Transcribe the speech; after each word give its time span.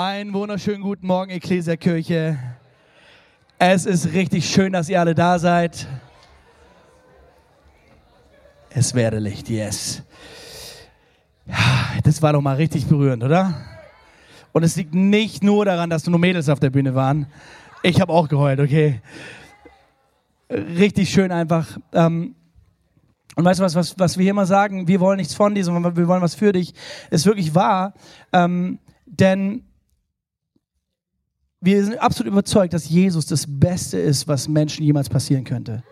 Einen 0.00 0.32
wunderschönen 0.32 0.80
guten 0.80 1.08
Morgen, 1.08 1.32
Ecclesia 1.32 1.74
Kirche. 1.74 2.38
Es 3.58 3.84
ist 3.84 4.12
richtig 4.12 4.48
schön, 4.48 4.72
dass 4.72 4.88
ihr 4.88 5.00
alle 5.00 5.12
da 5.12 5.40
seid. 5.40 5.88
Es 8.70 8.94
werde 8.94 9.18
Licht, 9.18 9.48
yes. 9.48 10.04
Das 12.04 12.22
war 12.22 12.32
doch 12.32 12.40
mal 12.40 12.54
richtig 12.54 12.86
berührend, 12.86 13.24
oder? 13.24 13.60
Und 14.52 14.62
es 14.62 14.76
liegt 14.76 14.94
nicht 14.94 15.42
nur 15.42 15.64
daran, 15.64 15.90
dass 15.90 16.06
nur 16.06 16.20
Mädels 16.20 16.48
auf 16.48 16.60
der 16.60 16.70
Bühne 16.70 16.94
waren. 16.94 17.26
Ich 17.82 18.00
habe 18.00 18.12
auch 18.12 18.28
geheult, 18.28 18.60
okay. 18.60 19.00
Richtig 20.48 21.10
schön 21.10 21.32
einfach. 21.32 21.76
Ähm, 21.92 22.36
und 23.34 23.44
weißt 23.44 23.58
du 23.58 23.64
was, 23.64 23.74
was, 23.74 23.98
was 23.98 24.16
wir 24.16 24.22
hier 24.22 24.30
immer 24.30 24.46
sagen? 24.46 24.86
Wir 24.86 25.00
wollen 25.00 25.16
nichts 25.16 25.34
von 25.34 25.56
dir, 25.56 25.64
sondern 25.64 25.96
wir 25.96 26.06
wollen 26.06 26.22
was 26.22 26.36
für 26.36 26.52
dich. 26.52 26.72
Ist 27.10 27.26
wirklich 27.26 27.56
wahr. 27.56 27.94
Ähm, 28.32 28.78
denn 29.04 29.64
wir 31.60 31.84
sind 31.84 31.98
absolut 31.98 32.32
überzeugt, 32.32 32.72
dass 32.72 32.88
Jesus 32.88 33.26
das 33.26 33.44
Beste 33.48 33.98
ist, 33.98 34.28
was 34.28 34.48
Menschen 34.48 34.84
jemals 34.84 35.08
passieren 35.08 35.44
könnte. 35.44 35.82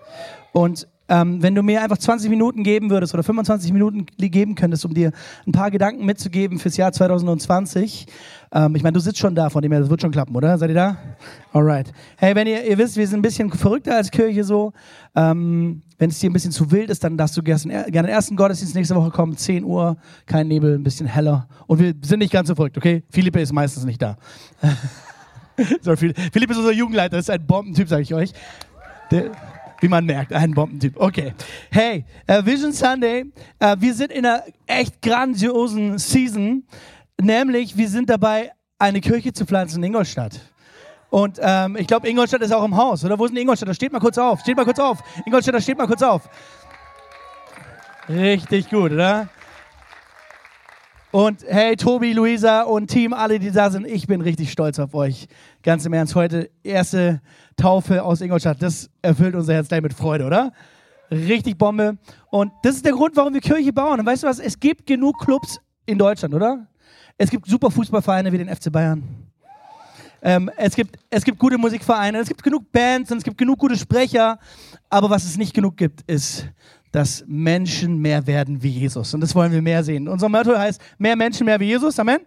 Und 0.53 0.87
ähm, 1.09 1.43
wenn 1.43 1.55
du 1.55 1.63
mir 1.63 1.83
einfach 1.83 1.99
20 1.99 2.31
Minuten 2.31 2.65
geben 2.65 2.91
würdest 2.91 3.15
oder 3.15 3.23
25 3.23 3.73
Minuten 3.73 4.07
geben 4.17 4.55
könntest, 4.55 4.85
um 4.85 4.93
dir 4.93 5.13
ein 5.47 5.53
paar 5.53 5.71
Gedanken 5.71 6.05
mitzugeben 6.05 6.59
fürs 6.59 6.77
Jahr 6.77 6.93
2020. 6.93 8.07
Ähm, 8.53 8.75
ich 8.75 8.83
meine, 8.83 8.95
du 8.95 9.01
sitzt 9.01 9.19
schon 9.19 9.35
da, 9.35 9.49
von 9.49 9.63
dem 9.63 9.71
her, 9.71 9.81
das 9.81 9.91
wird 9.91 10.01
schon 10.01 10.11
klappen, 10.11 10.35
oder? 10.35 10.59
Seid 10.59 10.71
ihr 10.71 10.75
da? 10.75 10.97
Alright. 11.53 11.93
Hey, 12.17 12.35
wenn 12.35 12.49
ihr, 12.49 12.65
ihr 12.65 12.77
wisst, 12.79 12.97
wir 12.97 13.07
sind 13.07 13.21
ein 13.21 13.23
bisschen 13.23 13.53
verrückter 13.53 13.97
als 13.97 14.11
Kirche 14.11 14.43
so. 14.43 14.73
Ähm, 15.15 15.83
wenn 15.99 16.11
es 16.11 16.19
dir 16.19 16.29
ein 16.29 16.33
bisschen 16.33 16.53
zu 16.53 16.71
wild 16.73 16.91
ist, 16.91 17.05
dann 17.05 17.17
darfst 17.17 17.37
du 17.37 17.43
gerne 17.43 17.85
den 17.89 18.05
ersten 18.05 18.37
Gottesdienst 18.37 18.75
nächste 18.75 18.97
Woche 18.97 19.11
kommen, 19.11 19.37
10 19.37 19.65
Uhr, 19.65 19.97
kein 20.27 20.49
Nebel, 20.49 20.75
ein 20.75 20.83
bisschen 20.83 21.07
heller. 21.07 21.49
Und 21.67 21.79
wir 21.79 21.95
sind 22.03 22.19
nicht 22.19 22.33
ganz 22.33 22.49
so 22.49 22.55
verrückt, 22.55 22.77
okay? 22.77 23.05
Philippe 23.11 23.41
ist 23.41 23.53
meistens 23.53 23.85
nicht 23.85 24.03
da. 24.03 24.17
so, 25.81 25.97
Philipp 25.97 26.51
ist 26.51 26.57
unser 26.57 26.73
Jugendleiter, 26.73 27.19
ist 27.19 27.31
ein 27.31 27.47
Bombentyp, 27.47 27.89
sage 27.89 28.03
ich 28.03 28.15
euch. 28.15 28.33
Der, 29.11 29.31
wie 29.81 29.89
man 29.89 30.05
merkt, 30.05 30.33
ein 30.33 30.53
Bombentyp. 30.53 30.97
Okay. 30.97 31.35
Hey, 31.71 32.05
uh, 32.31 32.45
Vision 32.45 32.73
Sunday, 32.73 33.25
uh, 33.63 33.75
wir 33.79 33.95
sind 33.95 34.13
in 34.13 34.27
einer 34.27 34.43
echt 34.67 35.01
grandiosen 35.03 35.99
Season, 35.99 36.65
nämlich 37.21 37.77
wir 37.77 37.89
sind 37.89 38.11
dabei, 38.11 38.53
eine 38.79 39.01
Kirche 39.01 39.33
zu 39.33 39.47
pflanzen 39.47 39.83
in 39.83 39.89
Ingolstadt. 39.89 40.41
Und 41.09 41.39
ähm, 41.41 41.77
ich 41.77 41.87
glaube, 41.87 42.09
Ingolstadt 42.09 42.43
ist 42.43 42.53
auch 42.53 42.65
im 42.65 42.77
Haus, 42.77 43.05
oder? 43.05 43.19
Wo 43.19 43.25
ist 43.25 43.31
denn 43.31 43.41
Ingolstadt? 43.41 43.69
Da 43.69 43.75
steht 43.75 43.93
mal 43.93 44.01
kurz 44.01 44.19
auf. 44.19 44.41
Steht 44.41 44.57
mal 44.57 44.65
kurz 44.65 44.79
auf. 44.79 44.99
Ingolstadt, 45.25 45.55
da 45.55 45.61
steht 45.61 45.79
mal 45.79 45.87
kurz 45.87 46.03
auf. 46.03 46.29
Richtig 48.09 48.69
gut, 48.69 48.93
oder? 48.93 49.29
Und 51.17 51.47
hey, 51.49 51.77
Tobi, 51.77 52.13
Luisa 52.13 52.61
und 52.65 52.89
Team, 52.89 53.15
alle, 53.15 53.39
die 53.39 53.51
da 53.51 53.71
sind, 53.71 53.87
ich 53.87 54.07
bin 54.07 54.21
richtig 54.21 54.53
stolz 54.53 54.79
auf 54.79 54.93
euch. 54.93 55.29
Ganz 55.63 55.87
im 55.87 55.95
Ernst, 55.95 56.15
heute 56.15 56.51
erste 56.63 57.23
Taufe 57.57 58.05
aus 58.05 58.21
Ingolstadt. 58.21 58.61
Das 58.61 58.91
erfüllt 59.01 59.35
unser 59.35 59.55
Herz 59.55 59.69
gleich 59.69 59.81
mit 59.81 59.95
Freude, 59.95 60.27
oder? 60.27 60.53
Richtig 61.11 61.57
Bombe. 61.57 61.97
Und 62.29 62.53
das 62.65 62.77
ist 62.77 62.85
der 62.85 62.93
Grund, 62.93 63.17
warum 63.17 63.33
wir 63.33 63.41
Kirche 63.41 63.73
bauen. 63.73 63.99
Und 63.99 64.05
weißt 64.05 64.25
du 64.25 64.27
was? 64.27 64.39
Es 64.39 64.61
gibt 64.61 64.85
genug 64.85 65.19
Clubs 65.19 65.59
in 65.87 65.97
Deutschland, 65.97 66.35
oder? 66.35 66.67
Es 67.17 67.31
gibt 67.31 67.47
super 67.47 67.71
Fußballvereine 67.71 68.31
wie 68.31 68.37
den 68.37 68.55
FC 68.55 68.71
Bayern. 68.71 69.03
Ähm, 70.21 70.51
es, 70.59 70.77
gibt, 70.77 70.99
es 71.09 71.25
gibt 71.25 71.39
gute 71.39 71.57
Musikvereine, 71.57 72.19
es 72.19 72.29
gibt 72.29 72.43
genug 72.43 72.71
Bands 72.71 73.11
und 73.11 73.17
es 73.17 73.25
gibt 73.25 73.39
genug 73.39 73.59
gute 73.59 73.79
Sprecher. 73.79 74.39
Aber 74.91 75.09
was 75.09 75.25
es 75.25 75.39
nicht 75.39 75.55
genug 75.55 75.79
gibt, 75.79 76.03
ist 76.03 76.47
dass 76.93 77.25
Menschen 77.27 77.99
mehr 77.99 78.27
werden 78.27 78.63
wie 78.63 78.71
Jesus. 78.71 79.13
Und 79.15 79.21
das 79.21 79.35
wollen 79.35 79.53
wir 79.53 79.63
mehr 79.63 79.85
sehen. 79.85 80.09
Unser 80.09 80.29
Motto 80.29 80.57
heißt 80.57 80.81
mehr 80.99 81.17
Menschen, 81.17 81.45
mehr 81.45 81.61
wie 81.61 81.67
Jesus. 81.67 81.99
Amen. 81.99 82.21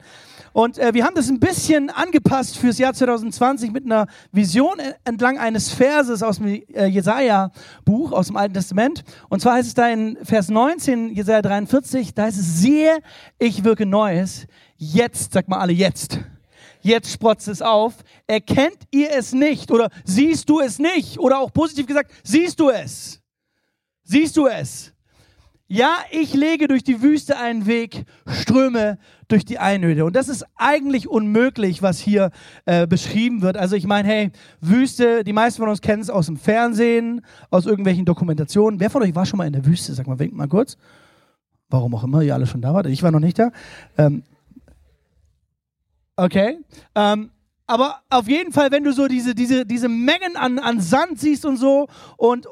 Und 0.54 0.78
äh, 0.78 0.94
wir 0.94 1.06
haben 1.06 1.16
das 1.16 1.30
ein 1.30 1.40
bisschen 1.40 1.90
angepasst 1.90 2.58
fürs 2.58 2.78
Jahr 2.78 2.94
2020 2.94 3.72
mit 3.72 3.86
einer 3.86 4.08
Vision 4.32 4.78
entlang 5.04 5.38
eines 5.38 5.72
Verses 5.72 6.24
aus 6.24 6.38
dem 6.38 6.64
äh, 6.74 6.86
Jesaja-Buch, 6.88 8.12
aus 8.12 8.28
dem 8.28 8.38
Alten 8.38 8.56
Testament. 8.56 9.04
Und 9.30 9.42
zwar 9.42 9.56
heißt 9.56 9.67
es 9.67 9.73
da 9.73 9.89
in 9.89 10.17
Vers 10.23 10.50
19, 10.50 11.12
Jesaja 11.12 11.42
43, 11.42 12.14
da 12.14 12.23
heißt 12.23 12.39
es, 12.39 12.60
siehe, 12.62 13.00
ich 13.38 13.64
wirke 13.64 13.86
Neues. 13.86 14.48
Jetzt, 14.78 15.33
sag 15.33 15.48
mal 15.48 15.60
alle, 15.60 15.73
jetzt. 15.73 16.20
Jetzt 16.82 17.12
sprotzt 17.12 17.48
es 17.48 17.62
auf. 17.62 17.94
Erkennt 18.26 18.78
ihr 18.92 19.12
es 19.12 19.33
nicht? 19.33 19.70
Oder 19.72 19.89
siehst 20.06 20.50
du 20.50 20.62
es 20.62 20.80
nicht? 20.80 21.20
Oder 21.20 21.39
auch 21.39 21.52
positiv 21.52 21.86
gesagt, 21.86 22.12
siehst 22.23 22.60
du 22.60 22.70
es? 22.70 23.22
Siehst 24.09 24.37
du 24.37 24.47
es? 24.47 24.92
Ja, 25.67 25.97
ich 26.09 26.33
lege 26.33 26.67
durch 26.67 26.83
die 26.83 27.03
Wüste 27.03 27.37
einen 27.37 27.67
Weg, 27.67 28.05
Ströme 28.25 28.97
durch 29.27 29.45
die 29.45 29.59
Einöde. 29.59 30.03
Und 30.03 30.15
das 30.15 30.30
ist 30.30 30.47
eigentlich 30.55 31.08
unmöglich, 31.08 31.83
was 31.83 31.99
hier 31.99 32.31
äh, 32.65 32.87
beschrieben 32.87 33.43
wird. 33.43 33.55
Also 33.55 33.75
ich 33.75 33.86
meine, 33.86 34.08
hey, 34.08 34.31
Wüste, 34.61 35.23
die 35.23 35.31
meisten 35.31 35.61
von 35.61 35.70
uns 35.70 35.81
kennen 35.81 36.02
es 36.02 36.09
aus 36.09 36.25
dem 36.25 36.37
Fernsehen, 36.37 37.21
aus 37.52 37.67
irgendwelchen 37.67 38.05
Dokumentationen. 38.05 38.80
Wer 38.80 38.89
von 38.89 39.03
euch 39.03 39.14
war 39.14 39.27
schon 39.27 39.37
mal 39.37 39.45
in 39.45 39.53
der 39.53 39.64
Wüste? 39.67 39.93
Sag 39.93 40.08
mal, 40.08 40.17
winkt 40.17 40.36
mal 40.36 40.47
kurz. 40.47 40.76
Warum 41.70 41.93
auch 41.93 42.03
immer 42.03 42.23
ihr 42.23 42.33
alle 42.33 42.47
schon 42.47 42.61
da 42.61 42.73
wart. 42.73 42.87
Ich 42.87 43.03
war 43.03 43.11
noch 43.11 43.20
nicht 43.20 43.37
da. 43.37 43.52
Ähm, 43.99 44.23
okay. 46.15 46.58
Ähm, 46.95 47.30
aber 47.67 48.02
auf 48.09 48.27
jeden 48.27 48.53
Fall, 48.53 48.71
wenn 48.71 48.83
du 48.83 48.91
so 48.91 49.08
diese, 49.08 49.36
diese, 49.36 49.67
diese 49.67 49.87
Mengen 49.87 50.36
an, 50.36 50.58
an 50.58 50.81
Sand 50.81 51.20
siehst 51.20 51.45
und 51.45 51.58
so 51.58 51.86
und, 52.17 52.47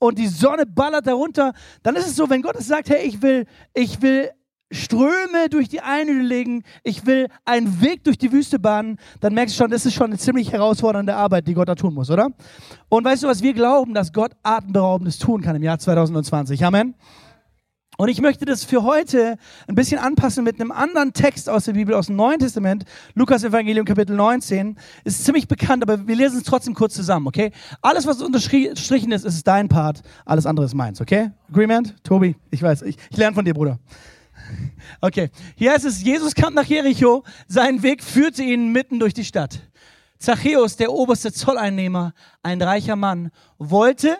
und 0.00 0.18
die 0.18 0.26
Sonne 0.26 0.66
ballert 0.66 1.06
darunter, 1.06 1.52
dann 1.84 1.94
ist 1.94 2.08
es 2.08 2.16
so, 2.16 2.28
wenn 2.28 2.42
Gott 2.42 2.56
es 2.56 2.66
sagt, 2.66 2.90
hey, 2.90 3.06
ich 3.06 3.22
will, 3.22 3.46
ich 3.74 4.02
will 4.02 4.30
Ströme 4.72 5.48
durch 5.50 5.68
die 5.68 5.80
Einöde 5.80 6.22
legen, 6.22 6.62
ich 6.84 7.04
will 7.04 7.28
einen 7.44 7.80
Weg 7.80 8.04
durch 8.04 8.18
die 8.18 8.32
Wüste 8.32 8.58
bahnen, 8.58 8.98
dann 9.20 9.34
merkst 9.34 9.54
du 9.54 9.58
schon, 9.58 9.70
das 9.70 9.84
ist 9.84 9.94
schon 9.94 10.06
eine 10.06 10.18
ziemlich 10.18 10.52
herausfordernde 10.52 11.14
Arbeit, 11.14 11.46
die 11.48 11.54
Gott 11.54 11.68
da 11.68 11.74
tun 11.74 11.94
muss, 11.94 12.10
oder? 12.10 12.28
Und 12.88 13.04
weißt 13.04 13.24
du 13.24 13.26
was, 13.26 13.42
wir 13.42 13.52
glauben, 13.52 13.94
dass 13.94 14.12
Gott 14.12 14.32
Atemberaubendes 14.42 15.18
tun 15.18 15.42
kann 15.42 15.56
im 15.56 15.62
Jahr 15.62 15.78
2020. 15.78 16.64
Amen. 16.64 16.94
Und 18.00 18.08
ich 18.08 18.22
möchte 18.22 18.46
das 18.46 18.64
für 18.64 18.82
heute 18.82 19.36
ein 19.68 19.74
bisschen 19.74 19.98
anpassen 19.98 20.42
mit 20.42 20.58
einem 20.58 20.72
anderen 20.72 21.12
Text 21.12 21.50
aus 21.50 21.66
der 21.66 21.74
Bibel, 21.74 21.94
aus 21.94 22.06
dem 22.06 22.16
Neuen 22.16 22.38
Testament. 22.38 22.86
Lukas 23.14 23.44
Evangelium 23.44 23.84
Kapitel 23.84 24.16
19. 24.16 24.78
Ist 25.04 25.22
ziemlich 25.22 25.48
bekannt, 25.48 25.82
aber 25.82 26.06
wir 26.08 26.16
lesen 26.16 26.38
es 26.38 26.44
trotzdem 26.44 26.72
kurz 26.72 26.94
zusammen, 26.94 27.26
okay? 27.26 27.52
Alles, 27.82 28.06
was 28.06 28.22
unterstrichen 28.22 29.12
ist, 29.12 29.26
ist 29.26 29.46
dein 29.46 29.68
Part. 29.68 30.00
Alles 30.24 30.46
andere 30.46 30.64
ist 30.64 30.72
meins, 30.72 31.02
okay? 31.02 31.32
Agreement? 31.50 31.94
Tobi, 32.02 32.36
ich 32.50 32.62
weiß, 32.62 32.80
ich, 32.80 32.96
ich 33.10 33.18
lerne 33.18 33.34
von 33.34 33.44
dir, 33.44 33.52
Bruder. 33.52 33.78
Okay, 35.02 35.28
hier 35.54 35.72
heißt 35.72 35.84
es, 35.84 36.02
Jesus 36.02 36.34
kam 36.34 36.54
nach 36.54 36.64
Jericho, 36.64 37.22
sein 37.48 37.82
Weg 37.82 38.02
führte 38.02 38.42
ihn 38.42 38.72
mitten 38.72 38.98
durch 38.98 39.12
die 39.12 39.26
Stadt. 39.26 39.60
Zachäus, 40.18 40.76
der 40.76 40.90
oberste 40.90 41.34
Zolleinnehmer, 41.34 42.14
ein 42.42 42.62
reicher 42.62 42.96
Mann, 42.96 43.30
wollte 43.58 44.16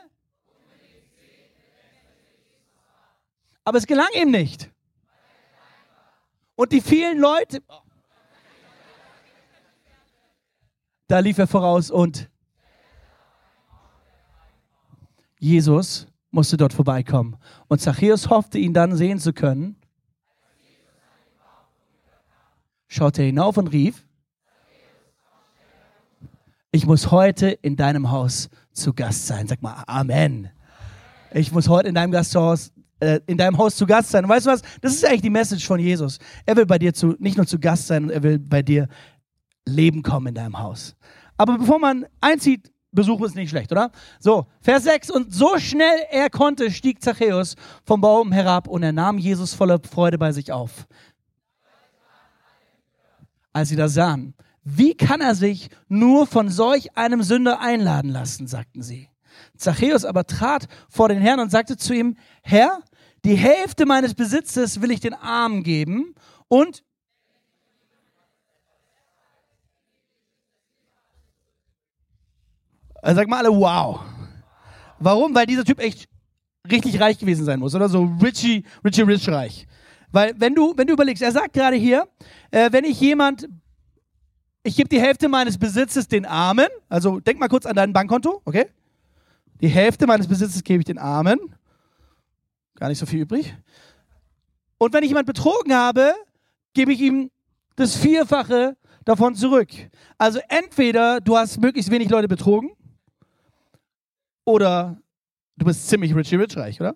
Aber 3.71 3.79
es 3.79 3.87
gelang 3.87 4.09
ihm 4.21 4.33
nicht. 4.33 4.69
Und 6.57 6.73
die 6.73 6.81
vielen 6.81 7.21
Leute, 7.21 7.63
da 11.07 11.21
lief 11.21 11.39
er 11.39 11.47
voraus 11.47 11.89
und 11.89 12.29
Jesus 15.39 16.09
musste 16.33 16.57
dort 16.57 16.73
vorbeikommen. 16.73 17.37
Und 17.69 17.81
Zachäus 17.81 18.29
hoffte, 18.29 18.59
ihn 18.59 18.75
dann 18.75 18.97
sehen 18.97 19.21
zu 19.21 19.33
können. 19.33 19.77
Schaute 22.89 23.23
hinauf 23.23 23.57
und 23.57 23.69
rief, 23.69 24.05
ich 26.73 26.87
muss 26.87 27.13
heute 27.13 27.51
in 27.51 27.77
deinem 27.77 28.11
Haus 28.11 28.49
zu 28.73 28.93
Gast 28.95 29.29
sein. 29.29 29.47
Sag 29.47 29.63
mal 29.63 29.85
Amen. 29.87 30.51
Ich 31.33 31.53
muss 31.53 31.69
heute 31.69 31.89
in 31.89 31.95
deinem 31.95 32.11
Gasthaus 32.11 32.73
äh, 33.01 33.21
in 33.27 33.37
deinem 33.37 33.59
Haus 33.59 33.77
zu 33.77 33.87
Gast 33.87 34.11
sein. 34.11 34.25
Und 34.25 34.31
weißt 34.31 34.47
du 34.47 34.51
was? 34.51 34.63
Das 34.81 34.95
ist 34.95 35.05
eigentlich 35.05 35.23
die 35.23 35.31
Message 35.31 35.67
von 35.67 35.81
Jesus. 35.81 36.19
Er 36.47 36.57
will 36.57 36.67
bei 36.67 36.79
dir 36.79 36.95
zu, 36.95 37.17
nicht 37.19 37.37
nur 37.37 37.47
zu 37.47 37.59
Gast 37.59 37.87
sein, 37.87 38.11
er 38.11 38.23
will 38.23 38.39
bei 38.39 38.63
dir 38.63 38.89
Leben 39.67 40.03
kommen 40.03 40.29
in 40.29 40.35
deinem 40.35 40.59
Haus. 40.59 40.95
Aber 41.37 41.59
bevor 41.59 41.79
man 41.79 42.07
einzieht, 42.21 42.71
Besuch 42.93 43.23
ist 43.23 43.37
nicht 43.37 43.51
schlecht, 43.51 43.71
oder? 43.71 43.93
So, 44.19 44.47
Vers 44.61 44.85
6. 44.85 45.11
Und 45.11 45.33
so 45.33 45.59
schnell 45.59 46.07
er 46.11 46.29
konnte, 46.29 46.71
stieg 46.71 47.03
Zachäus 47.03 47.55
vom 47.85 48.01
Baum 48.01 48.33
herab 48.33 48.67
und 48.67 48.83
er 48.83 48.93
nahm 48.93 49.19
Jesus 49.19 49.55
voller 49.55 49.79
Freude 49.81 50.19
bei 50.19 50.33
sich 50.33 50.51
auf. 50.51 50.87
Als 53.53 53.69
sie 53.69 53.77
das 53.77 53.95
sahen, 53.95 54.35
wie 54.65 54.95
kann 54.95 55.21
er 55.21 55.35
sich 55.35 55.71
nur 55.89 56.27
von 56.27 56.49
solch 56.49 56.97
einem 56.97 57.23
Sünder 57.23 57.61
einladen 57.61 58.11
lassen, 58.11 58.47
sagten 58.47 58.83
sie. 58.83 59.09
Zachäus 59.57 60.05
aber 60.05 60.27
trat 60.27 60.67
vor 60.89 61.09
den 61.09 61.21
Herrn 61.21 61.41
und 61.41 61.51
sagte 61.51 61.77
zu 61.77 61.95
ihm, 61.95 62.17
Herr, 62.43 62.81
die 63.25 63.37
Hälfte 63.37 63.87
meines 63.87 64.15
Besitzes 64.15 64.81
will 64.81 64.91
ich 64.91 65.01
den 65.01 65.15
Armen 65.15 65.63
geben 65.63 66.15
und 66.49 66.83
also 73.03 73.21
sag 73.21 73.29
mal 73.29 73.39
alle, 73.39 73.51
wow. 73.51 74.01
Warum? 74.99 75.35
Weil 75.35 75.47
dieser 75.47 75.65
Typ 75.65 75.79
echt 75.81 76.09
richtig 76.71 77.01
reich 77.01 77.19
gewesen 77.19 77.45
sein 77.45 77.59
muss, 77.61 77.75
oder 77.75 77.89
so 77.89 78.05
Richie, 78.23 78.65
Richie 78.85 79.03
Rich 79.03 79.29
reich. 79.29 79.67
Weil 80.13 80.35
wenn 80.39 80.55
du, 80.55 80.75
wenn 80.77 80.87
du 80.87 80.93
überlegst, 80.93 81.23
er 81.23 81.33
sagt 81.33 81.55
gerade 81.55 81.77
hier, 81.77 82.09
äh, 82.51 82.71
wenn 82.73 82.85
ich 82.85 83.01
jemand 83.01 83.49
ich 84.63 84.77
gebe 84.77 84.89
die 84.89 85.01
Hälfte 85.01 85.29
meines 85.29 85.59
Besitzes 85.59 86.09
den 86.09 86.27
Armen. 86.27 86.69
Also 86.89 87.21
denk 87.21 87.39
mal 87.39 87.49
kurz 87.49 87.67
an 87.67 87.77
dein 87.77 87.93
Bankkonto, 87.93 88.43
okay? 88.45 88.67
Die 89.61 89.69
Hälfte 89.69 90.07
meines 90.07 90.27
Besitzes 90.27 90.63
gebe 90.63 90.81
ich 90.81 90.85
den 90.85 90.99
Armen. 90.99 91.39
Gar 92.81 92.89
nicht 92.89 92.99
so 92.99 93.05
viel 93.05 93.21
übrig. 93.21 93.55
Und 94.79 94.95
wenn 94.95 95.03
ich 95.05 95.11
jemand 95.11 95.27
betrogen 95.27 95.75
habe, 95.75 96.15
gebe 96.73 96.93
ich 96.93 97.01
ihm 97.01 97.31
das 97.77 97.95
Vierfache 97.95 98.75
davon 99.05 99.35
zurück. 99.35 99.69
Also 100.17 100.41
entweder 100.49 101.21
du 101.21 101.37
hast 101.37 101.61
möglichst 101.61 101.91
wenig 101.91 102.09
Leute 102.09 102.27
betrogen 102.27 102.71
oder 104.47 104.97
du 105.57 105.67
bist 105.67 105.89
ziemlich 105.89 106.15
richy 106.15 106.37
rich 106.37 106.57
reich, 106.57 106.81
oder? 106.81 106.95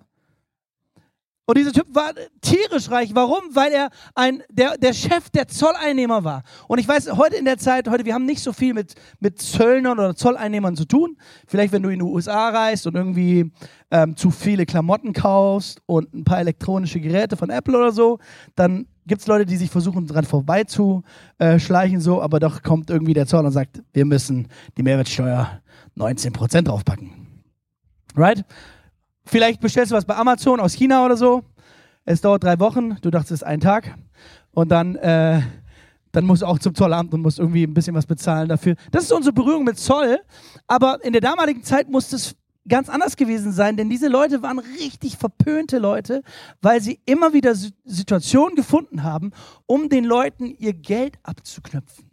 Und 1.46 1.58
dieser 1.58 1.72
Typ 1.72 1.86
war 1.94 2.12
tierisch 2.40 2.90
reich. 2.90 3.14
Warum? 3.14 3.42
Weil 3.52 3.72
er 3.72 3.90
ein, 4.14 4.42
der, 4.50 4.78
der 4.78 4.94
Chef 4.94 5.28
der 5.28 5.46
Zolleinnehmer 5.46 6.24
war. 6.24 6.42
Und 6.68 6.78
ich 6.78 6.88
weiß, 6.88 7.12
heute 7.12 7.36
in 7.36 7.44
der 7.44 7.58
Zeit, 7.58 7.88
heute, 7.88 8.06
wir 8.06 8.14
haben 8.14 8.24
nicht 8.24 8.42
so 8.42 8.52
viel 8.52 8.72
mit, 8.72 8.94
mit 9.20 9.42
Zöllnern 9.42 9.98
oder 9.98 10.16
Zolleinnehmern 10.16 10.74
zu 10.74 10.86
tun. 10.86 11.18
Vielleicht, 11.46 11.72
wenn 11.72 11.82
du 11.82 11.90
in 11.90 11.98
die 11.98 12.04
USA 12.04 12.48
reist 12.48 12.86
und 12.86 12.94
irgendwie 12.94 13.52
ähm, 13.90 14.16
zu 14.16 14.30
viele 14.30 14.64
Klamotten 14.64 15.12
kaufst 15.12 15.82
und 15.84 16.14
ein 16.14 16.24
paar 16.24 16.40
elektronische 16.40 16.98
Geräte 16.98 17.36
von 17.36 17.50
Apple 17.50 17.76
oder 17.76 17.92
so, 17.92 18.18
dann 18.54 18.86
gibt 19.06 19.20
es 19.20 19.26
Leute, 19.26 19.44
die 19.44 19.56
sich 19.56 19.70
versuchen, 19.70 20.06
dran 20.06 20.24
vorbeizuschleichen, 20.24 22.00
so, 22.00 22.22
aber 22.22 22.40
doch 22.40 22.62
kommt 22.62 22.88
irgendwie 22.88 23.12
der 23.12 23.26
Zoll 23.26 23.44
und 23.44 23.52
sagt, 23.52 23.82
wir 23.92 24.06
müssen 24.06 24.48
die 24.78 24.82
Mehrwertsteuer 24.82 25.60
19% 25.96 26.62
draufpacken. 26.62 27.10
Right? 28.16 28.44
Vielleicht 29.26 29.60
bestellst 29.60 29.92
du 29.92 29.96
was 29.96 30.04
bei 30.04 30.16
Amazon 30.16 30.60
aus 30.60 30.74
China 30.74 31.04
oder 31.04 31.16
so. 31.16 31.42
Es 32.04 32.20
dauert 32.20 32.44
drei 32.44 32.58
Wochen. 32.60 32.96
Du 33.00 33.10
dachtest, 33.10 33.32
es 33.32 33.40
ist 33.40 33.46
ein 33.46 33.60
Tag. 33.60 33.96
Und 34.52 34.70
dann, 34.70 34.96
äh, 34.96 35.40
dann 36.12 36.24
musst 36.24 36.42
du 36.42 36.46
auch 36.46 36.58
zum 36.58 36.74
Zollamt 36.74 37.14
und 37.14 37.22
musst 37.22 37.38
irgendwie 37.38 37.64
ein 37.64 37.74
bisschen 37.74 37.94
was 37.94 38.06
bezahlen 38.06 38.48
dafür. 38.48 38.76
Das 38.90 39.04
ist 39.04 39.12
unsere 39.12 39.32
Berührung 39.32 39.64
mit 39.64 39.78
Zoll. 39.78 40.20
Aber 40.66 41.02
in 41.04 41.12
der 41.12 41.22
damaligen 41.22 41.62
Zeit 41.62 41.88
musste 41.90 42.16
es 42.16 42.36
ganz 42.68 42.88
anders 42.88 43.16
gewesen 43.16 43.52
sein, 43.52 43.76
denn 43.76 43.90
diese 43.90 44.08
Leute 44.08 44.42
waren 44.42 44.58
richtig 44.58 45.16
verpönte 45.16 45.78
Leute, 45.78 46.22
weil 46.62 46.80
sie 46.80 46.98
immer 47.04 47.32
wieder 47.32 47.54
Situationen 47.54 48.56
gefunden 48.56 49.02
haben, 49.02 49.32
um 49.66 49.88
den 49.88 50.04
Leuten 50.04 50.46
ihr 50.46 50.72
Geld 50.72 51.18
abzuknöpfen. 51.22 52.10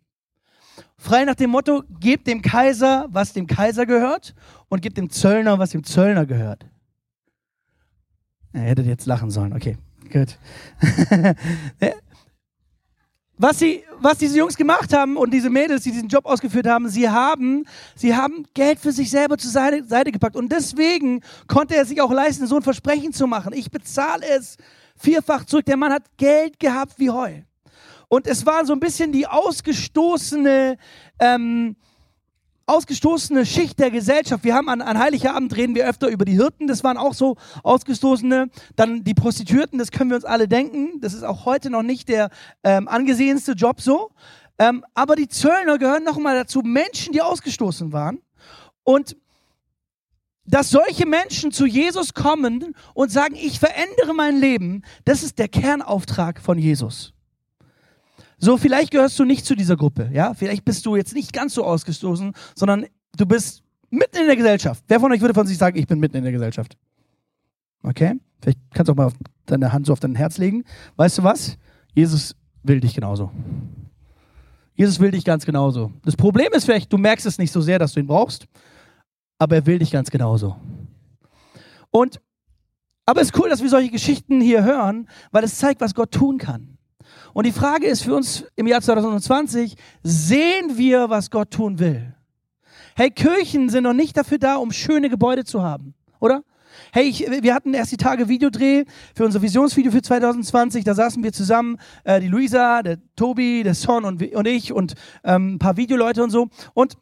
Frei 0.97 1.25
nach 1.25 1.35
dem 1.35 1.51
Motto, 1.51 1.83
gebt 1.99 2.27
dem 2.27 2.41
Kaiser, 2.41 3.07
was 3.09 3.33
dem 3.33 3.47
Kaiser 3.47 3.85
gehört 3.85 4.35
und 4.69 4.81
gebt 4.81 4.97
dem 4.97 5.09
Zöllner, 5.09 5.57
was 5.57 5.71
dem 5.71 5.83
Zöllner 5.83 6.25
gehört. 6.25 6.65
Er 8.53 8.61
hätte 8.61 8.81
jetzt 8.81 9.05
lachen 9.05 9.29
sollen. 9.31 9.53
Okay, 9.53 9.77
gut. 10.11 10.37
was, 13.37 13.59
sie, 13.59 13.83
was 13.99 14.17
diese 14.17 14.37
Jungs 14.37 14.55
gemacht 14.55 14.93
haben 14.93 15.17
und 15.17 15.33
diese 15.33 15.49
Mädels, 15.49 15.83
die 15.83 15.91
diesen 15.91 16.09
Job 16.09 16.25
ausgeführt 16.25 16.67
haben, 16.67 16.89
sie 16.89 17.09
haben, 17.09 17.65
sie 17.95 18.15
haben 18.15 18.45
Geld 18.53 18.79
für 18.79 18.91
sich 18.91 19.09
selber 19.09 19.37
zur 19.37 19.51
Seite, 19.51 19.83
Seite 19.85 20.11
gepackt. 20.11 20.35
Und 20.35 20.51
deswegen 20.51 21.21
konnte 21.47 21.75
er 21.75 21.85
sich 21.85 22.01
auch 22.01 22.11
leisten, 22.11 22.45
so 22.45 22.57
ein 22.57 22.61
Versprechen 22.61 23.13
zu 23.13 23.27
machen. 23.27 23.53
Ich 23.53 23.71
bezahle 23.71 24.25
es 24.27 24.57
vierfach 24.97 25.45
zurück. 25.45 25.65
Der 25.65 25.77
Mann 25.77 25.91
hat 25.91 26.03
Geld 26.17 26.59
gehabt 26.59 26.93
wie 26.97 27.09
Heu. 27.09 27.41
Und 28.09 28.27
es 28.27 28.45
war 28.45 28.65
so 28.65 28.73
ein 28.73 28.79
bisschen 28.81 29.13
die 29.13 29.25
ausgestoßene, 29.25 30.77
ähm, 31.19 31.77
ausgestoßene 32.65 33.45
Schicht 33.45 33.79
der 33.79 33.91
Gesellschaft. 33.91 34.43
Wir 34.43 34.55
haben 34.55 34.69
an, 34.69 34.81
an 34.81 34.97
Heiligabend 34.99 35.55
reden 35.55 35.75
wir 35.75 35.87
öfter 35.87 36.07
über 36.07 36.25
die 36.25 36.33
Hirten, 36.33 36.67
das 36.67 36.83
waren 36.83 36.97
auch 36.97 37.13
so 37.13 37.37
ausgestoßene. 37.63 38.49
Dann 38.75 39.03
die 39.03 39.13
Prostituierten, 39.13 39.79
das 39.79 39.91
können 39.91 40.09
wir 40.09 40.17
uns 40.17 40.25
alle 40.25 40.47
denken. 40.47 41.01
Das 41.01 41.13
ist 41.13 41.23
auch 41.23 41.45
heute 41.45 41.69
noch 41.69 41.83
nicht 41.83 42.09
der 42.09 42.29
ähm, 42.63 42.87
angesehenste 42.87 43.53
Job 43.53 43.81
so. 43.81 44.11
Ähm, 44.59 44.85
aber 44.93 45.15
die 45.15 45.27
Zöllner 45.27 45.77
gehören 45.77 46.03
nochmal 46.03 46.35
dazu, 46.35 46.61
Menschen, 46.61 47.13
die 47.13 47.21
ausgestoßen 47.21 47.91
waren. 47.91 48.19
Und 48.83 49.15
dass 50.45 50.69
solche 50.69 51.05
Menschen 51.05 51.51
zu 51.51 51.65
Jesus 51.65 52.13
kommen 52.13 52.75
und 52.93 53.11
sagen, 53.11 53.35
ich 53.35 53.59
verändere 53.59 54.13
mein 54.13 54.37
Leben, 54.37 54.83
das 55.05 55.23
ist 55.23 55.39
der 55.39 55.47
Kernauftrag 55.47 56.41
von 56.41 56.57
Jesus. 56.57 57.13
So, 58.43 58.57
vielleicht 58.57 58.89
gehörst 58.89 59.19
du 59.19 59.23
nicht 59.23 59.45
zu 59.45 59.55
dieser 59.55 59.77
Gruppe, 59.77 60.09
ja? 60.11 60.33
Vielleicht 60.33 60.65
bist 60.65 60.83
du 60.87 60.95
jetzt 60.95 61.13
nicht 61.13 61.31
ganz 61.31 61.53
so 61.53 61.63
ausgestoßen, 61.63 62.33
sondern 62.55 62.87
du 63.15 63.27
bist 63.27 63.61
mitten 63.91 64.17
in 64.17 64.25
der 64.25 64.35
Gesellschaft. 64.35 64.83
Wer 64.87 64.99
von 64.99 65.11
euch 65.11 65.21
würde 65.21 65.35
von 65.35 65.45
sich 65.45 65.59
sagen, 65.59 65.77
ich 65.77 65.85
bin 65.85 65.99
mitten 65.99 66.17
in 66.17 66.23
der 66.23 66.31
Gesellschaft? 66.31 66.75
Okay? 67.83 68.15
Vielleicht 68.41 68.59
kannst 68.73 68.89
du 68.89 68.93
auch 68.93 68.97
mal 68.97 69.11
deine 69.45 69.71
Hand 69.71 69.85
so 69.85 69.93
auf 69.93 69.99
dein 69.99 70.15
Herz 70.15 70.39
legen. 70.39 70.63
Weißt 70.95 71.19
du 71.19 71.23
was? 71.23 71.55
Jesus 71.93 72.35
will 72.63 72.79
dich 72.79 72.95
genauso. 72.95 73.31
Jesus 74.73 74.99
will 74.99 75.11
dich 75.11 75.23
ganz 75.23 75.45
genauso. 75.45 75.91
Das 76.03 76.15
Problem 76.15 76.51
ist 76.53 76.65
vielleicht, 76.65 76.91
du 76.91 76.97
merkst 76.97 77.27
es 77.27 77.37
nicht 77.37 77.51
so 77.51 77.61
sehr, 77.61 77.77
dass 77.77 77.93
du 77.93 77.99
ihn 77.99 78.07
brauchst, 78.07 78.47
aber 79.37 79.57
er 79.57 79.65
will 79.67 79.77
dich 79.77 79.91
ganz 79.91 80.09
genauso. 80.09 80.55
Und, 81.91 82.19
aber 83.05 83.21
es 83.21 83.27
ist 83.27 83.37
cool, 83.37 83.49
dass 83.49 83.61
wir 83.61 83.69
solche 83.69 83.91
Geschichten 83.91 84.41
hier 84.41 84.63
hören, 84.63 85.07
weil 85.29 85.43
es 85.43 85.59
zeigt, 85.59 85.81
was 85.81 85.93
Gott 85.93 86.11
tun 86.11 86.39
kann. 86.39 86.79
Und 87.33 87.45
die 87.45 87.51
Frage 87.51 87.87
ist 87.87 88.03
für 88.03 88.15
uns 88.15 88.45
im 88.55 88.67
Jahr 88.67 88.81
2020, 88.81 89.75
sehen 90.03 90.77
wir, 90.77 91.09
was 91.09 91.29
Gott 91.29 91.51
tun 91.51 91.79
will? 91.79 92.13
Hey, 92.95 93.09
Kirchen 93.09 93.69
sind 93.69 93.83
noch 93.83 93.93
nicht 93.93 94.17
dafür 94.17 94.37
da, 94.37 94.55
um 94.55 94.71
schöne 94.71 95.09
Gebäude 95.09 95.45
zu 95.45 95.61
haben, 95.61 95.93
oder? 96.19 96.43
Hey, 96.93 97.05
ich, 97.05 97.25
wir 97.29 97.53
hatten 97.53 97.73
erst 97.73 97.91
die 97.91 97.97
Tage 97.97 98.27
Videodreh 98.27 98.85
für 99.15 99.25
unser 99.25 99.41
Visionsvideo 99.41 99.91
für 99.91 100.01
2020. 100.01 100.83
Da 100.83 100.93
saßen 100.93 101.23
wir 101.23 101.31
zusammen, 101.31 101.77
äh, 102.03 102.19
die 102.19 102.27
Luisa, 102.27 102.81
der 102.81 102.97
Tobi, 103.15 103.63
der 103.63 103.75
Son 103.75 104.05
und, 104.05 104.21
und 104.33 104.47
ich 104.47 104.73
und 104.73 104.93
ähm, 105.23 105.55
ein 105.55 105.59
paar 105.59 105.77
Videoleute 105.77 106.23
und 106.23 106.29
so. 106.29 106.49
Und 106.73 106.97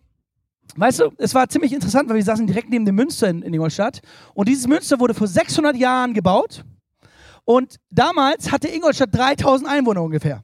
weißt 0.75 0.99
du, 1.01 1.11
es 1.17 1.33
war 1.35 1.49
ziemlich 1.49 1.73
interessant, 1.73 2.09
weil 2.09 2.17
wir 2.17 2.23
saßen 2.23 2.47
direkt 2.47 2.69
neben 2.69 2.85
dem 2.85 2.95
Münster 2.95 3.29
in, 3.29 3.41
in 3.41 3.53
Ingolstadt. 3.53 4.01
Und 4.33 4.47
dieses 4.47 4.67
Münster 4.67 4.99
wurde 4.99 5.13
vor 5.13 5.27
600 5.27 5.75
Jahren 5.75 6.13
gebaut. 6.13 6.63
Und 7.49 7.77
damals 7.89 8.51
hatte 8.51 8.67
Ingolstadt 8.67 9.09
3000 9.11 9.67
Einwohner 9.67 10.03
ungefähr. 10.03 10.43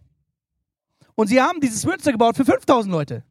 Und 1.13 1.27
sie 1.27 1.39
haben 1.39 1.61
dieses 1.61 1.85
Münster 1.85 2.11
gebaut 2.11 2.35
für 2.35 2.45
5000 2.45 2.91
Leute. 2.91 3.23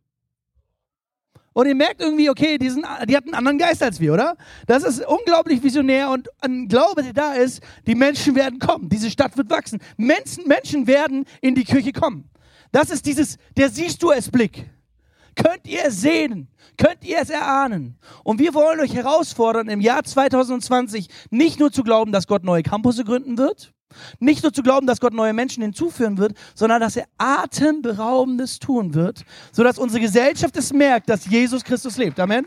Und 1.55 1.67
ihr 1.67 1.75
merkt 1.75 2.01
irgendwie, 2.01 2.31
okay, 2.31 2.57
die, 2.57 2.71
sind, 2.71 2.87
die 3.09 3.17
hatten 3.17 3.31
einen 3.31 3.35
anderen 3.35 3.59
Geist 3.59 3.83
als 3.83 3.99
wir, 3.99 4.13
oder? 4.13 4.37
Das 4.69 4.85
ist 4.85 5.05
unglaublich 5.05 5.61
visionär 5.61 6.09
und 6.11 6.29
ein 6.41 6.69
Glaube, 6.69 7.03
der 7.03 7.15
da 7.15 7.33
ist, 7.33 7.65
die 7.85 7.97
Menschen 7.97 8.37
werden 8.37 8.61
kommen. 8.61 8.89
Diese 8.89 9.11
Stadt 9.11 9.37
wird 9.37 9.51
wachsen. 9.51 9.81
Menschen, 9.97 10.47
Menschen 10.47 10.87
werden 10.87 11.25
in 11.41 11.57
die 11.57 11.65
Kirche 11.65 11.91
kommen. 11.91 12.31
Das 12.71 12.91
ist 12.91 13.05
dieses, 13.07 13.39
der 13.57 13.71
siehst 13.71 14.01
du 14.05 14.13
es 14.13 14.31
Blick. 14.31 14.71
Könnt 15.37 15.67
ihr 15.67 15.85
es 15.87 16.01
sehen? 16.01 16.49
Könnt 16.77 17.05
ihr 17.05 17.19
es 17.19 17.31
erahnen? 17.31 17.99
Und 18.23 18.39
wir 18.39 18.55
wollen 18.55 18.81
euch 18.81 18.95
herausfordern, 18.95 19.69
im 19.69 19.81
Jahr 19.81 20.05
2020 20.05 21.09
nicht 21.31 21.61
nur 21.61 21.73
zu 21.73 21.83
glauben, 21.83 22.13
dass 22.13 22.27
Gott 22.27 22.45
neue 22.45 22.63
Campusse 22.63 23.05
gründen 23.05 23.39
wird, 23.39 23.73
nicht 24.19 24.43
nur 24.43 24.53
zu 24.53 24.63
glauben, 24.63 24.87
dass 24.87 25.01
Gott 25.01 25.13
neue 25.13 25.33
Menschen 25.33 25.63
hinzuführen 25.63 26.19
wird, 26.19 26.37
sondern 26.55 26.81
dass 26.81 26.97
er 26.97 27.07
atemberaubendes 27.19 28.59
tun 28.59 28.95
wird, 28.95 29.25
sodass 29.53 29.79
unsere 29.79 30.01
Gesellschaft 30.01 30.57
es 30.57 30.73
merkt, 30.73 31.09
dass 31.09 31.27
Jesus 31.27 31.65
Christus 31.65 31.97
lebt. 31.97 32.19
Amen. 32.19 32.47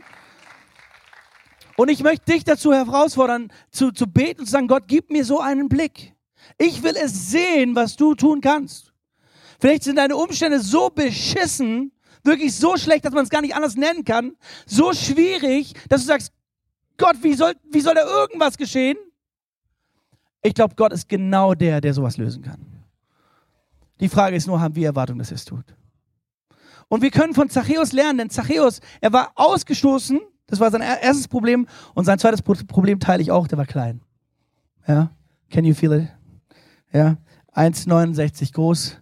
Und 1.78 1.90
ich 1.90 2.02
möchte 2.02 2.32
dich 2.32 2.44
dazu 2.44 2.74
herausfordern, 2.74 3.52
zu, 3.72 3.92
zu 3.92 4.08
beten 4.08 4.42
und 4.42 4.46
zu 4.48 4.52
sagen, 4.52 4.68
Gott, 4.68 4.84
gib 4.88 5.12
mir 5.12 5.24
so 5.24 5.40
einen 5.40 5.70
Blick. 5.70 6.14
Ich 6.58 6.82
will 6.82 6.96
es 6.96 7.32
sehen, 7.32 7.76
was 7.76 7.96
du 7.96 8.16
tun 8.16 8.42
kannst. 8.42 8.92
Vielleicht 9.60 9.84
sind 9.84 9.98
deine 9.98 10.16
Umstände 10.16 10.60
so 10.60 10.90
beschissen, 10.90 11.92
wirklich 12.28 12.56
so 12.56 12.78
schlecht, 12.78 13.06
dass 13.06 13.14
man 13.14 13.24
es 13.24 13.30
gar 13.30 13.42
nicht 13.42 13.56
anders 13.56 13.76
nennen 13.76 14.06
kann, 14.06 14.36
so 14.68 14.94
schwierig, 14.94 15.74
dass 15.90 16.02
du 16.02 16.08
sagst, 16.08 16.32
Gott, 16.98 17.16
wie 17.22 17.34
soll, 17.34 17.54
wie 17.72 17.82
soll 17.82 17.96
da 17.96 18.06
irgendwas 18.06 18.58
geschehen? 18.58 18.98
Ich 20.44 20.54
glaube, 20.54 20.76
Gott 20.76 20.94
ist 20.94 21.10
genau 21.10 21.54
der, 21.54 21.82
der 21.82 21.94
sowas 21.94 22.18
lösen 22.18 22.44
kann. 22.44 22.84
Die 24.00 24.10
Frage 24.10 24.36
ist 24.36 24.48
nur, 24.48 24.62
haben 24.62 24.76
wir 24.76 24.88
Erwartung, 24.88 25.18
dass 25.18 25.32
er 25.32 25.36
es 25.36 25.46
tut? 25.46 25.66
Und 26.88 27.02
wir 27.02 27.12
können 27.12 27.34
von 27.34 27.50
Zachäus 27.50 27.92
lernen, 27.92 28.20
denn 28.20 28.30
Zachäus, 28.30 28.80
er 29.02 29.12
war 29.12 29.32
ausgestoßen, 29.36 30.20
das 30.46 30.60
war 30.60 30.72
sein 30.72 30.82
erstes 30.82 31.28
Problem, 31.28 31.68
und 31.96 32.06
sein 32.06 32.20
zweites 32.20 32.42
Problem 32.42 33.00
teile 33.00 33.22
ich 33.22 33.32
auch, 33.32 33.48
der 33.48 33.58
war 33.58 33.66
klein. 33.66 34.02
Ja, 34.88 35.12
can 35.50 35.66
you 35.66 35.74
feel 35.74 35.92
it? 35.92 36.08
Ja, 36.94 37.18
1,69 37.54 38.54
groß, 38.54 38.98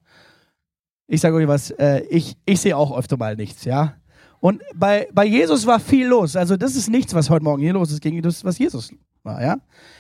ich 1.08 1.22
sage 1.22 1.36
euch 1.36 1.48
was, 1.48 1.72
äh, 1.72 2.02
ich, 2.10 2.36
ich 2.46 2.60
sehe 2.60 2.76
auch 2.76 2.98
öfter 2.98 3.18
mal 3.18 3.36
nichts, 3.36 3.66
ja. 3.66 3.96
Und 4.40 4.62
bei, 4.76 5.08
bei 5.14 5.26
Jesus 5.26 5.66
war 5.66 5.80
viel 5.80 6.08
los. 6.08 6.36
Also 6.36 6.56
das 6.56 6.76
ist 6.76 6.90
nichts, 6.90 7.14
was 7.14 7.30
heute 7.30 7.44
Morgen 7.44 7.62
hier 7.62 7.74
los 7.74 7.92
ist, 7.92 8.02
gegen 8.02 8.22
das, 8.22 8.44
was 8.44 8.58
Jesus 8.58 8.92
war, 9.24 9.42
ja. 9.42 9.58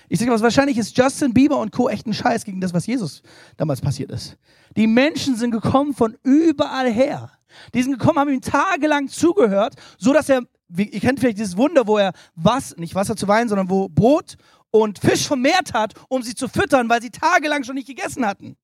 Ich 0.07 0.19
sage 0.19 0.31
was, 0.31 0.41
wahrscheinlich 0.41 0.77
ist 0.77 0.95
Justin 0.97 1.33
Bieber 1.33 1.57
und 1.57 1.71
Co. 1.71 1.89
echt 1.89 2.05
ein 2.05 2.13
Scheiß 2.13 2.45
gegen 2.45 2.61
das, 2.61 2.73
was 2.73 2.85
Jesus 2.85 3.21
damals 3.57 3.81
passiert 3.81 4.11
ist. 4.11 4.37
Die 4.77 4.87
Menschen 4.87 5.35
sind 5.35 5.51
gekommen 5.51 5.93
von 5.93 6.15
überall 6.23 6.91
her. 6.91 7.31
Die 7.73 7.81
sind 7.81 7.97
gekommen, 7.97 8.19
haben 8.19 8.31
ihm 8.31 8.41
tagelang 8.41 9.07
zugehört, 9.07 9.75
so 9.97 10.13
dass 10.13 10.29
er, 10.29 10.41
ihr 10.75 10.99
kennt 10.99 11.19
vielleicht 11.19 11.39
dieses 11.39 11.57
Wunder, 11.57 11.87
wo 11.87 11.97
er 11.97 12.11
was, 12.35 12.75
nicht 12.77 12.93
Wasser 12.93 13.15
zu 13.15 13.27
Wein, 13.27 13.47
sondern 13.47 13.69
wo 13.69 13.87
Brot 13.87 14.35
und 14.69 14.99
Fisch 14.99 15.25
vermehrt 15.25 15.73
hat, 15.73 15.93
um 16.09 16.21
sie 16.21 16.35
zu 16.35 16.47
füttern, 16.47 16.89
weil 16.89 17.01
sie 17.01 17.09
tagelang 17.09 17.63
schon 17.63 17.75
nicht 17.75 17.87
gegessen 17.87 18.25
hatten. 18.25 18.57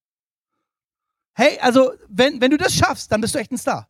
Hey, 1.34 1.58
also 1.60 1.94
wenn, 2.08 2.42
wenn 2.42 2.52
du 2.52 2.58
das 2.58 2.74
schaffst, 2.74 3.12
dann 3.12 3.22
bist 3.22 3.36
du 3.36 3.40
echt 3.40 3.52
ein 3.52 3.58
Star. 3.58 3.88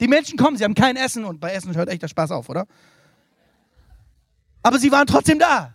Die 0.00 0.08
Menschen 0.08 0.38
kommen, 0.38 0.56
sie 0.56 0.64
haben 0.64 0.74
kein 0.74 0.96
Essen 0.96 1.24
und 1.24 1.40
bei 1.40 1.52
Essen 1.52 1.74
hört 1.74 1.88
echt 1.88 2.02
der 2.02 2.08
Spaß 2.08 2.30
auf, 2.30 2.48
oder? 2.48 2.66
Aber 4.62 4.78
sie 4.78 4.90
waren 4.90 5.06
trotzdem 5.06 5.38
da, 5.38 5.74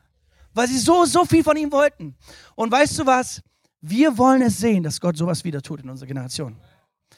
weil 0.53 0.67
sie 0.67 0.77
so, 0.77 1.05
so 1.05 1.25
viel 1.25 1.43
von 1.43 1.57
ihm 1.57 1.71
wollten. 1.71 2.15
Und 2.55 2.71
weißt 2.71 2.99
du 2.99 3.05
was? 3.05 3.41
Wir 3.81 4.17
wollen 4.17 4.41
es 4.41 4.57
sehen, 4.57 4.83
dass 4.83 5.01
Gott 5.01 5.17
sowas 5.17 5.43
wieder 5.43 5.61
tut 5.61 5.81
in 5.81 5.89
unserer 5.89 6.07
Generation. 6.07 6.55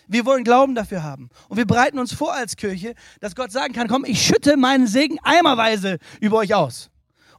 Wir 0.07 0.25
wollen 0.25 0.43
Glauben 0.43 0.75
dafür 0.75 1.03
haben. 1.03 1.29
Und 1.47 1.57
wir 1.57 1.65
bereiten 1.65 1.99
uns 1.99 2.13
vor 2.13 2.33
als 2.33 2.55
Kirche, 2.55 2.95
dass 3.19 3.35
Gott 3.35 3.51
sagen 3.51 3.73
kann, 3.73 3.87
komm, 3.87 4.05
ich 4.05 4.21
schütte 4.21 4.57
meinen 4.57 4.87
Segen 4.87 5.17
eimerweise 5.23 5.99
über 6.19 6.37
euch 6.37 6.53
aus. 6.53 6.89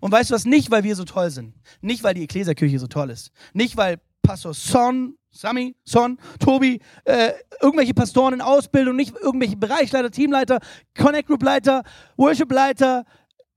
Und 0.00 0.12
weißt 0.12 0.30
du 0.30 0.34
was? 0.34 0.44
Nicht, 0.44 0.70
weil 0.70 0.84
wir 0.84 0.94
so 0.94 1.04
toll 1.04 1.30
sind. 1.30 1.54
Nicht, 1.80 2.02
weil 2.04 2.14
die 2.14 2.22
Ekklesia-Kirche 2.22 2.78
so 2.78 2.86
toll 2.86 3.10
ist. 3.10 3.30
Nicht, 3.52 3.76
weil 3.76 3.98
Pastor 4.26 4.54
Son, 4.54 5.14
Sami, 5.30 5.76
Son, 5.84 6.18
Tobi, 6.40 6.80
äh, 7.04 7.32
irgendwelche 7.60 7.94
Pastoren 7.94 8.34
in 8.34 8.40
Ausbildung, 8.40 8.96
nicht 8.96 9.14
irgendwelche 9.16 9.56
Bereichsleiter, 9.56 10.10
Teamleiter, 10.10 10.58
Connect 10.98 11.28
Group 11.28 11.42
Leiter, 11.42 11.82
Worship 12.16 12.50
Leiter, 12.50 13.04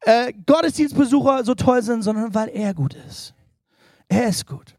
äh, 0.01 0.31
Gottesdienstbesucher 0.45 1.43
so 1.43 1.55
toll 1.55 1.81
sind, 1.81 2.03
sondern 2.03 2.33
weil 2.35 2.49
er 2.49 2.73
gut 2.73 2.95
ist. 3.07 3.33
Er 4.07 4.27
ist 4.27 4.45
gut. 4.45 4.75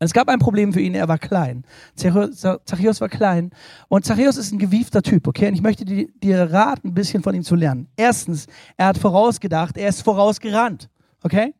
Es 0.00 0.12
gab 0.12 0.28
ein 0.28 0.38
Problem 0.38 0.72
für 0.72 0.80
ihn, 0.80 0.94
er 0.94 1.08
war 1.08 1.18
klein. 1.18 1.64
Zachäus 1.94 3.00
war 3.00 3.08
klein 3.08 3.50
und 3.88 4.04
Zachäus 4.04 4.38
ist 4.38 4.50
ein 4.50 4.58
gewiefter 4.58 5.02
Typ, 5.02 5.28
okay? 5.28 5.48
Und 5.48 5.54
ich 5.54 5.62
möchte 5.62 5.84
dir 5.84 6.50
raten, 6.50 6.88
ein 6.88 6.94
bisschen 6.94 7.22
von 7.22 7.34
ihm 7.34 7.42
zu 7.42 7.54
lernen. 7.54 7.86
Erstens, 7.96 8.46
er 8.78 8.86
hat 8.86 8.98
vorausgedacht, 8.98 9.76
er 9.76 9.90
ist 9.90 10.02
vorausgerannt, 10.02 10.88
okay? 11.22 11.54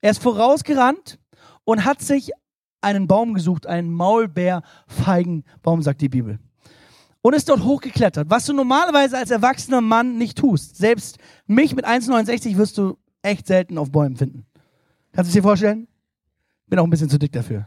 Er 0.00 0.10
ist 0.10 0.20
vorausgerannt 0.22 1.18
und 1.64 1.84
hat 1.84 2.02
sich 2.02 2.32
einen 2.80 3.06
Baum 3.06 3.34
gesucht, 3.34 3.66
einen 3.66 3.90
Maulbeerfeigenbaum, 3.90 5.82
sagt 5.82 6.00
die 6.00 6.08
Bibel. 6.08 6.38
Und 7.20 7.34
ist 7.34 7.48
dort 7.48 7.64
hochgeklettert, 7.64 8.30
was 8.30 8.46
du 8.46 8.52
normalerweise 8.52 9.18
als 9.18 9.30
erwachsener 9.30 9.80
Mann 9.80 10.18
nicht 10.18 10.38
tust. 10.38 10.76
Selbst 10.76 11.18
mich 11.46 11.74
mit 11.74 11.86
1,69 11.86 12.56
wirst 12.56 12.78
du 12.78 12.96
echt 13.22 13.46
selten 13.46 13.76
auf 13.76 13.90
Bäumen 13.90 14.16
finden. 14.16 14.46
Kannst 15.12 15.28
du 15.28 15.30
es 15.30 15.34
dir 15.34 15.42
vorstellen? 15.42 15.88
Bin 16.68 16.78
auch 16.78 16.84
ein 16.84 16.90
bisschen 16.90 17.08
zu 17.08 17.18
dick 17.18 17.32
dafür. 17.32 17.66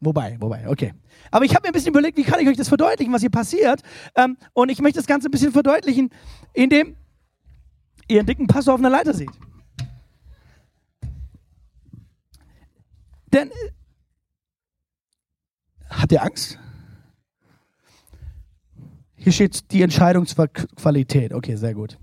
Wobei, 0.00 0.36
wobei, 0.40 0.68
okay. 0.68 0.92
Aber 1.30 1.44
ich 1.44 1.54
habe 1.54 1.62
mir 1.62 1.68
ein 1.70 1.72
bisschen 1.72 1.92
überlegt, 1.92 2.18
wie 2.18 2.24
kann 2.24 2.40
ich 2.40 2.48
euch 2.48 2.56
das 2.56 2.68
verdeutlichen, 2.68 3.12
was 3.12 3.20
hier 3.20 3.30
passiert. 3.30 3.82
Ähm, 4.16 4.36
und 4.52 4.68
ich 4.68 4.80
möchte 4.80 4.98
das 4.98 5.06
Ganze 5.06 5.28
ein 5.28 5.30
bisschen 5.30 5.52
verdeutlichen, 5.52 6.10
indem 6.52 6.96
ihr 8.08 8.18
einen 8.18 8.26
dicken 8.26 8.48
Pastor 8.48 8.74
auf 8.74 8.80
einer 8.80 8.90
Leiter 8.90 9.14
seht. 9.14 9.30
Denn 13.32 13.50
äh, 13.50 13.70
habt 15.88 16.12
ihr 16.12 16.22
Angst? 16.22 16.58
Hier 19.16 19.32
steht 19.32 19.70
die 19.70 19.82
Entscheidungsqualität. 19.82 21.32
Okay, 21.32 21.56
sehr 21.56 21.74
gut. 21.74 21.98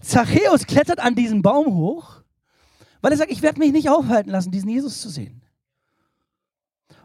Zachäus 0.00 0.66
klettert 0.66 1.00
an 1.00 1.14
diesen 1.14 1.42
Baum 1.42 1.74
hoch 1.74 2.22
weil 3.06 3.12
er 3.12 3.18
sagt, 3.18 3.30
ich 3.30 3.42
werde 3.42 3.60
mich 3.60 3.70
nicht 3.70 3.88
aufhalten 3.88 4.30
lassen, 4.30 4.50
diesen 4.50 4.68
Jesus 4.68 5.00
zu 5.00 5.08
sehen. 5.08 5.40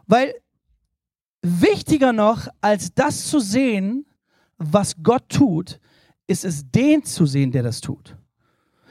Weil 0.08 0.34
wichtiger 1.42 2.12
noch, 2.12 2.48
als 2.60 2.92
das 2.92 3.28
zu 3.28 3.38
sehen, 3.38 4.06
was 4.58 4.96
Gott 5.00 5.28
tut, 5.28 5.78
ist 6.26 6.44
es 6.44 6.68
den 6.68 7.04
zu 7.04 7.24
sehen, 7.24 7.52
der 7.52 7.62
das 7.62 7.80
tut. 7.80 8.16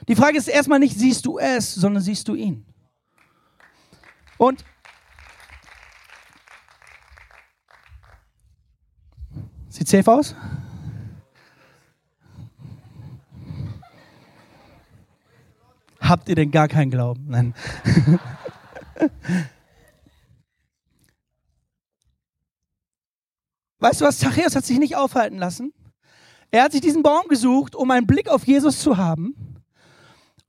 Die 0.08 0.16
Frage 0.16 0.38
ist 0.38 0.48
erstmal 0.48 0.80
nicht, 0.80 0.98
siehst 0.98 1.26
du 1.26 1.38
es, 1.38 1.76
sondern 1.76 2.02
siehst 2.02 2.30
du 2.30 2.36
ihn. 2.36 2.66
Und 4.42 4.66
sieht 9.70 9.88
safe 9.88 10.12
aus? 10.12 10.36
Habt 16.00 16.28
ihr 16.28 16.34
denn 16.34 16.50
gar 16.50 16.68
keinen 16.68 16.90
Glauben? 16.90 17.28
Nein. 17.28 17.54
weißt 23.78 24.02
du 24.02 24.06
was? 24.06 24.18
Zachäus 24.18 24.56
hat 24.56 24.66
sich 24.66 24.80
nicht 24.80 24.96
aufhalten 24.96 25.38
lassen. 25.38 25.72
Er 26.50 26.64
hat 26.64 26.72
sich 26.72 26.82
diesen 26.82 27.04
Baum 27.04 27.28
gesucht, 27.28 27.76
um 27.76 27.92
einen 27.92 28.08
Blick 28.08 28.28
auf 28.28 28.48
Jesus 28.48 28.80
zu 28.80 28.98
haben. 28.98 29.51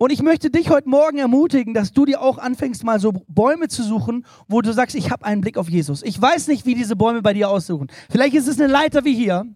Und 0.03 0.11
ich 0.11 0.21
möchte 0.21 0.51
dich 0.51 0.69
heute 0.69 0.89
Morgen 0.89 1.19
ermutigen, 1.19 1.75
dass 1.75 1.93
du 1.93 2.05
dir 2.05 2.23
auch 2.23 2.39
anfängst, 2.39 2.83
mal 2.83 2.99
so 2.99 3.13
Bäume 3.29 3.69
zu 3.69 3.85
suchen, 3.85 4.27
wo 4.49 4.61
du 4.61 4.73
sagst, 4.73 4.97
ich 4.97 5.13
habe 5.13 5.25
einen 5.25 5.43
Blick 5.43 5.57
auf 5.57 5.71
Jesus. 5.71 6.03
Ich 6.03 6.21
weiß 6.21 6.49
nicht, 6.49 6.67
wie 6.67 6.75
diese 6.75 6.97
Bäume 6.97 7.23
bei 7.23 7.35
dir 7.35 7.49
aussuchen. 7.49 7.87
Vielleicht 8.11 8.35
ist 8.35 8.49
es 8.49 8.59
eine 8.59 8.67
Leiter 8.67 9.05
wie 9.05 9.15
hier. 9.15 9.47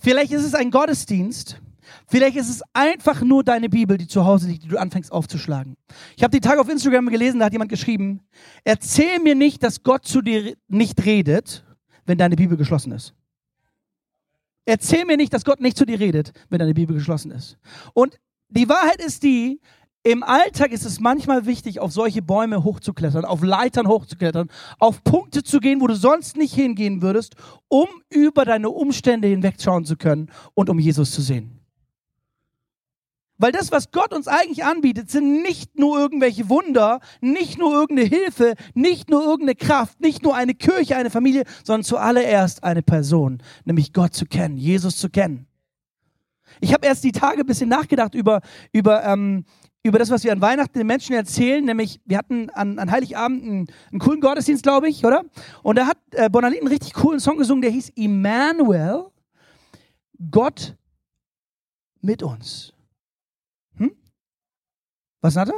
Vielleicht 0.00 0.32
ist 0.32 0.42
es 0.42 0.54
ein 0.54 0.70
Gottesdienst. 0.70 1.60
Vielleicht 2.06 2.38
ist 2.38 2.48
es 2.48 2.62
einfach 2.72 3.20
nur 3.20 3.44
deine 3.44 3.68
Bibel, 3.68 3.98
die 3.98 4.08
zu 4.08 4.24
Hause 4.24 4.48
liegt, 4.48 4.64
die 4.64 4.68
du 4.68 4.78
anfängst 4.78 5.12
aufzuschlagen. 5.12 5.76
Ich 6.16 6.22
habe 6.22 6.30
die 6.30 6.40
Tage 6.40 6.62
auf 6.62 6.70
Instagram 6.70 7.10
gelesen, 7.10 7.38
da 7.38 7.44
hat 7.44 7.52
jemand 7.52 7.68
geschrieben, 7.68 8.22
erzähl 8.64 9.18
mir 9.18 9.34
nicht, 9.34 9.62
dass 9.62 9.82
Gott 9.82 10.06
zu 10.06 10.22
dir 10.22 10.56
nicht 10.66 11.04
redet, 11.04 11.62
wenn 12.06 12.16
deine 12.16 12.36
Bibel 12.36 12.56
geschlossen 12.56 12.92
ist. 12.92 13.12
Erzähl 14.64 15.04
mir 15.04 15.18
nicht, 15.18 15.34
dass 15.34 15.44
Gott 15.44 15.60
nicht 15.60 15.76
zu 15.76 15.84
dir 15.84 16.00
redet, 16.00 16.32
wenn 16.48 16.58
deine 16.58 16.72
Bibel 16.72 16.96
geschlossen 16.96 17.32
ist. 17.32 17.58
Und 17.92 18.18
die 18.52 18.68
Wahrheit 18.68 19.00
ist 19.00 19.22
die, 19.22 19.60
im 20.02 20.22
Alltag 20.22 20.72
ist 20.72 20.86
es 20.86 20.98
manchmal 20.98 21.44
wichtig, 21.44 21.80
auf 21.80 21.92
solche 21.92 22.22
Bäume 22.22 22.64
hochzuklettern, 22.64 23.24
auf 23.24 23.42
Leitern 23.42 23.86
hochzuklettern, 23.86 24.48
auf 24.78 25.04
Punkte 25.04 25.42
zu 25.42 25.60
gehen, 25.60 25.80
wo 25.80 25.86
du 25.86 25.94
sonst 25.94 26.36
nicht 26.36 26.54
hingehen 26.54 27.02
würdest, 27.02 27.34
um 27.68 27.86
über 28.08 28.44
deine 28.44 28.70
Umstände 28.70 29.28
hinwegschauen 29.28 29.84
zu 29.84 29.96
können 29.96 30.30
und 30.54 30.70
um 30.70 30.78
Jesus 30.78 31.12
zu 31.12 31.20
sehen. 31.20 31.60
Weil 33.36 33.52
das, 33.52 33.72
was 33.72 33.90
Gott 33.90 34.12
uns 34.12 34.28
eigentlich 34.28 34.64
anbietet, 34.64 35.10
sind 35.10 35.42
nicht 35.42 35.78
nur 35.78 35.98
irgendwelche 35.98 36.50
Wunder, 36.50 37.00
nicht 37.22 37.58
nur 37.58 37.72
irgendeine 37.72 38.08
Hilfe, 38.08 38.54
nicht 38.74 39.08
nur 39.08 39.22
irgendeine 39.22 39.54
Kraft, 39.54 40.00
nicht 40.00 40.22
nur 40.22 40.34
eine 40.34 40.54
Kirche, 40.54 40.96
eine 40.96 41.08
Familie, 41.08 41.44
sondern 41.64 41.84
zuallererst 41.84 42.64
eine 42.64 42.82
Person, 42.82 43.42
nämlich 43.64 43.94
Gott 43.94 44.14
zu 44.14 44.26
kennen, 44.26 44.58
Jesus 44.58 44.98
zu 44.98 45.08
kennen. 45.08 45.46
Ich 46.60 46.74
habe 46.74 46.86
erst 46.86 47.04
die 47.04 47.12
Tage 47.12 47.40
ein 47.40 47.46
bisschen 47.46 47.70
nachgedacht 47.70 48.14
über, 48.14 48.42
über, 48.72 49.04
ähm, 49.04 49.44
über 49.82 49.98
das, 49.98 50.10
was 50.10 50.24
wir 50.24 50.32
an 50.32 50.40
Weihnachten 50.40 50.78
den 50.78 50.86
Menschen 50.86 51.14
erzählen, 51.14 51.64
nämlich 51.64 52.00
wir 52.04 52.18
hatten 52.18 52.50
an, 52.50 52.78
an 52.78 52.90
Heiligabend 52.90 53.42
einen, 53.42 53.66
einen 53.90 54.00
coolen 54.00 54.20
Gottesdienst, 54.20 54.62
glaube 54.62 54.88
ich, 54.88 55.04
oder? 55.04 55.24
Und 55.62 55.76
da 55.76 55.86
hat 55.86 55.98
äh, 56.12 56.28
Bonalit 56.28 56.60
einen 56.60 56.68
richtig 56.68 56.92
coolen 56.92 57.20
Song 57.20 57.38
gesungen, 57.38 57.62
der 57.62 57.70
hieß 57.70 57.90
Immanuel, 57.94 59.06
Gott 60.30 60.76
mit 62.02 62.22
uns. 62.22 62.74
Was, 65.20 65.34
Nata? 65.34 65.52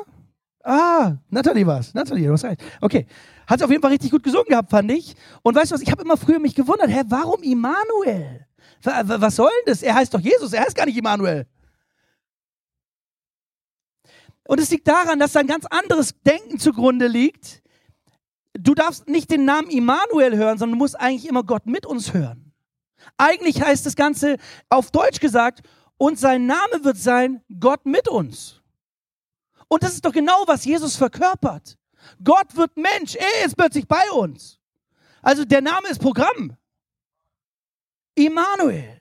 Ah, 0.64 1.16
Natalie 1.28 1.66
war's. 1.66 1.94
Natalie, 1.94 2.26
du 2.26 2.32
hast 2.32 2.44
recht. 2.44 2.62
Okay. 2.80 3.06
Hat 3.46 3.62
auf 3.62 3.70
jeden 3.70 3.82
Fall 3.82 3.92
richtig 3.92 4.10
gut 4.10 4.22
gesungen 4.22 4.46
gehabt, 4.48 4.70
fand 4.70 4.90
ich. 4.90 5.14
Und 5.42 5.54
weißt 5.54 5.70
du 5.70 5.74
was, 5.74 5.82
ich 5.82 5.90
habe 5.90 6.02
immer 6.02 6.16
früher 6.16 6.38
mich 6.38 6.54
gewundert, 6.54 6.88
hä, 6.88 7.02
warum 7.06 7.42
Immanuel? 7.42 8.46
Was 8.82 9.36
soll 9.36 9.50
denn 9.50 9.72
das? 9.72 9.82
Er 9.82 9.94
heißt 9.94 10.12
doch 10.12 10.20
Jesus, 10.20 10.52
er 10.52 10.64
heißt 10.64 10.76
gar 10.76 10.86
nicht 10.86 10.96
Immanuel. 10.96 11.46
Und 14.44 14.60
es 14.60 14.70
liegt 14.70 14.88
daran, 14.88 15.18
dass 15.18 15.32
da 15.32 15.40
ein 15.40 15.46
ganz 15.46 15.66
anderes 15.66 16.14
Denken 16.22 16.58
zugrunde 16.58 17.06
liegt. 17.06 17.62
Du 18.54 18.74
darfst 18.74 19.08
nicht 19.08 19.30
den 19.30 19.44
Namen 19.44 19.70
Immanuel 19.70 20.36
hören, 20.36 20.58
sondern 20.58 20.78
du 20.78 20.84
musst 20.84 20.98
eigentlich 20.98 21.28
immer 21.28 21.44
Gott 21.44 21.66
mit 21.66 21.86
uns 21.86 22.12
hören. 22.12 22.52
Eigentlich 23.16 23.62
heißt 23.62 23.86
das 23.86 23.96
Ganze 23.96 24.36
auf 24.68 24.90
Deutsch 24.90 25.20
gesagt, 25.20 25.62
und 25.96 26.18
sein 26.18 26.46
Name 26.46 26.82
wird 26.82 26.96
sein, 26.96 27.42
Gott 27.60 27.86
mit 27.86 28.08
uns. 28.08 28.60
Und 29.68 29.82
das 29.82 29.94
ist 29.94 30.04
doch 30.04 30.12
genau, 30.12 30.42
was 30.46 30.64
Jesus 30.64 30.96
verkörpert. 30.96 31.78
Gott 32.22 32.56
wird 32.56 32.76
Mensch, 32.76 33.14
er 33.14 33.46
ist 33.46 33.56
plötzlich 33.56 33.86
bei 33.86 34.10
uns. 34.10 34.58
Also 35.22 35.44
der 35.44 35.60
Name 35.60 35.88
ist 35.88 36.00
Programm. 36.00 36.56
Immanuel. 38.14 39.00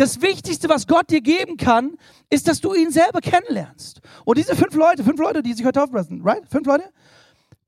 Das 0.00 0.22
Wichtigste, 0.22 0.70
was 0.70 0.86
Gott 0.86 1.10
dir 1.10 1.20
geben 1.20 1.58
kann, 1.58 1.98
ist, 2.30 2.48
dass 2.48 2.62
du 2.62 2.72
ihn 2.72 2.90
selber 2.90 3.20
kennenlernst. 3.20 4.00
Und 4.24 4.38
diese 4.38 4.56
fünf 4.56 4.74
Leute, 4.74 5.04
fünf 5.04 5.20
Leute, 5.20 5.42
die 5.42 5.52
sich 5.52 5.62
heute 5.62 5.78
taufen 5.78 6.22
right? 6.22 6.42
Fünf 6.48 6.66
Leute, 6.66 6.84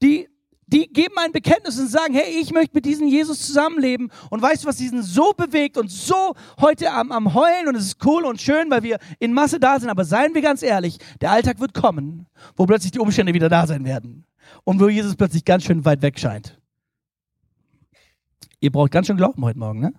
die 0.01 0.31
die 0.67 0.91
geben 0.91 1.15
ein 1.19 1.33
Bekenntnis 1.33 1.79
und 1.79 1.89
sagen, 1.89 2.15
hey, 2.15 2.41
ich 2.41 2.51
möchte 2.51 2.75
mit 2.75 2.87
diesem 2.87 3.07
Jesus 3.07 3.45
zusammenleben. 3.45 4.11
Und 4.31 4.41
weißt 4.41 4.65
du, 4.65 4.69
was 4.69 4.77
diesen 4.77 5.03
so 5.03 5.35
bewegt 5.37 5.77
und 5.77 5.91
so 5.91 6.33
heute 6.59 6.91
am, 6.91 7.13
am 7.13 7.35
Heulen 7.35 7.69
und 7.69 7.75
es 7.75 7.85
ist 7.85 8.07
cool 8.07 8.25
und 8.25 8.41
schön, 8.41 8.71
weil 8.71 8.83
wir 8.83 8.99
in 9.19 9.35
Masse 9.35 9.61
da 9.61 9.79
sind. 9.79 9.91
Aber 9.91 10.07
seien 10.07 10.33
wir 10.33 10.41
ganz 10.41 10.63
ehrlich, 10.63 10.97
der 11.21 11.33
Alltag 11.33 11.61
wird 11.61 11.75
kommen, 11.75 12.27
wo 12.57 12.65
plötzlich 12.65 12.93
die 12.93 13.01
Umstände 13.01 13.35
wieder 13.35 13.51
da 13.51 13.67
sein 13.67 13.85
werden. 13.85 14.25
Und 14.65 14.81
wo 14.81 14.89
Jesus 14.89 15.17
plötzlich 15.17 15.45
ganz 15.45 15.65
schön 15.65 15.85
weit 15.85 16.01
weg 16.01 16.19
scheint. 16.19 16.59
Ihr 18.59 18.73
braucht 18.73 18.93
ganz 18.93 19.09
schön 19.09 19.19
Glauben 19.19 19.45
heute 19.45 19.59
Morgen, 19.59 19.81
ne? 19.81 19.93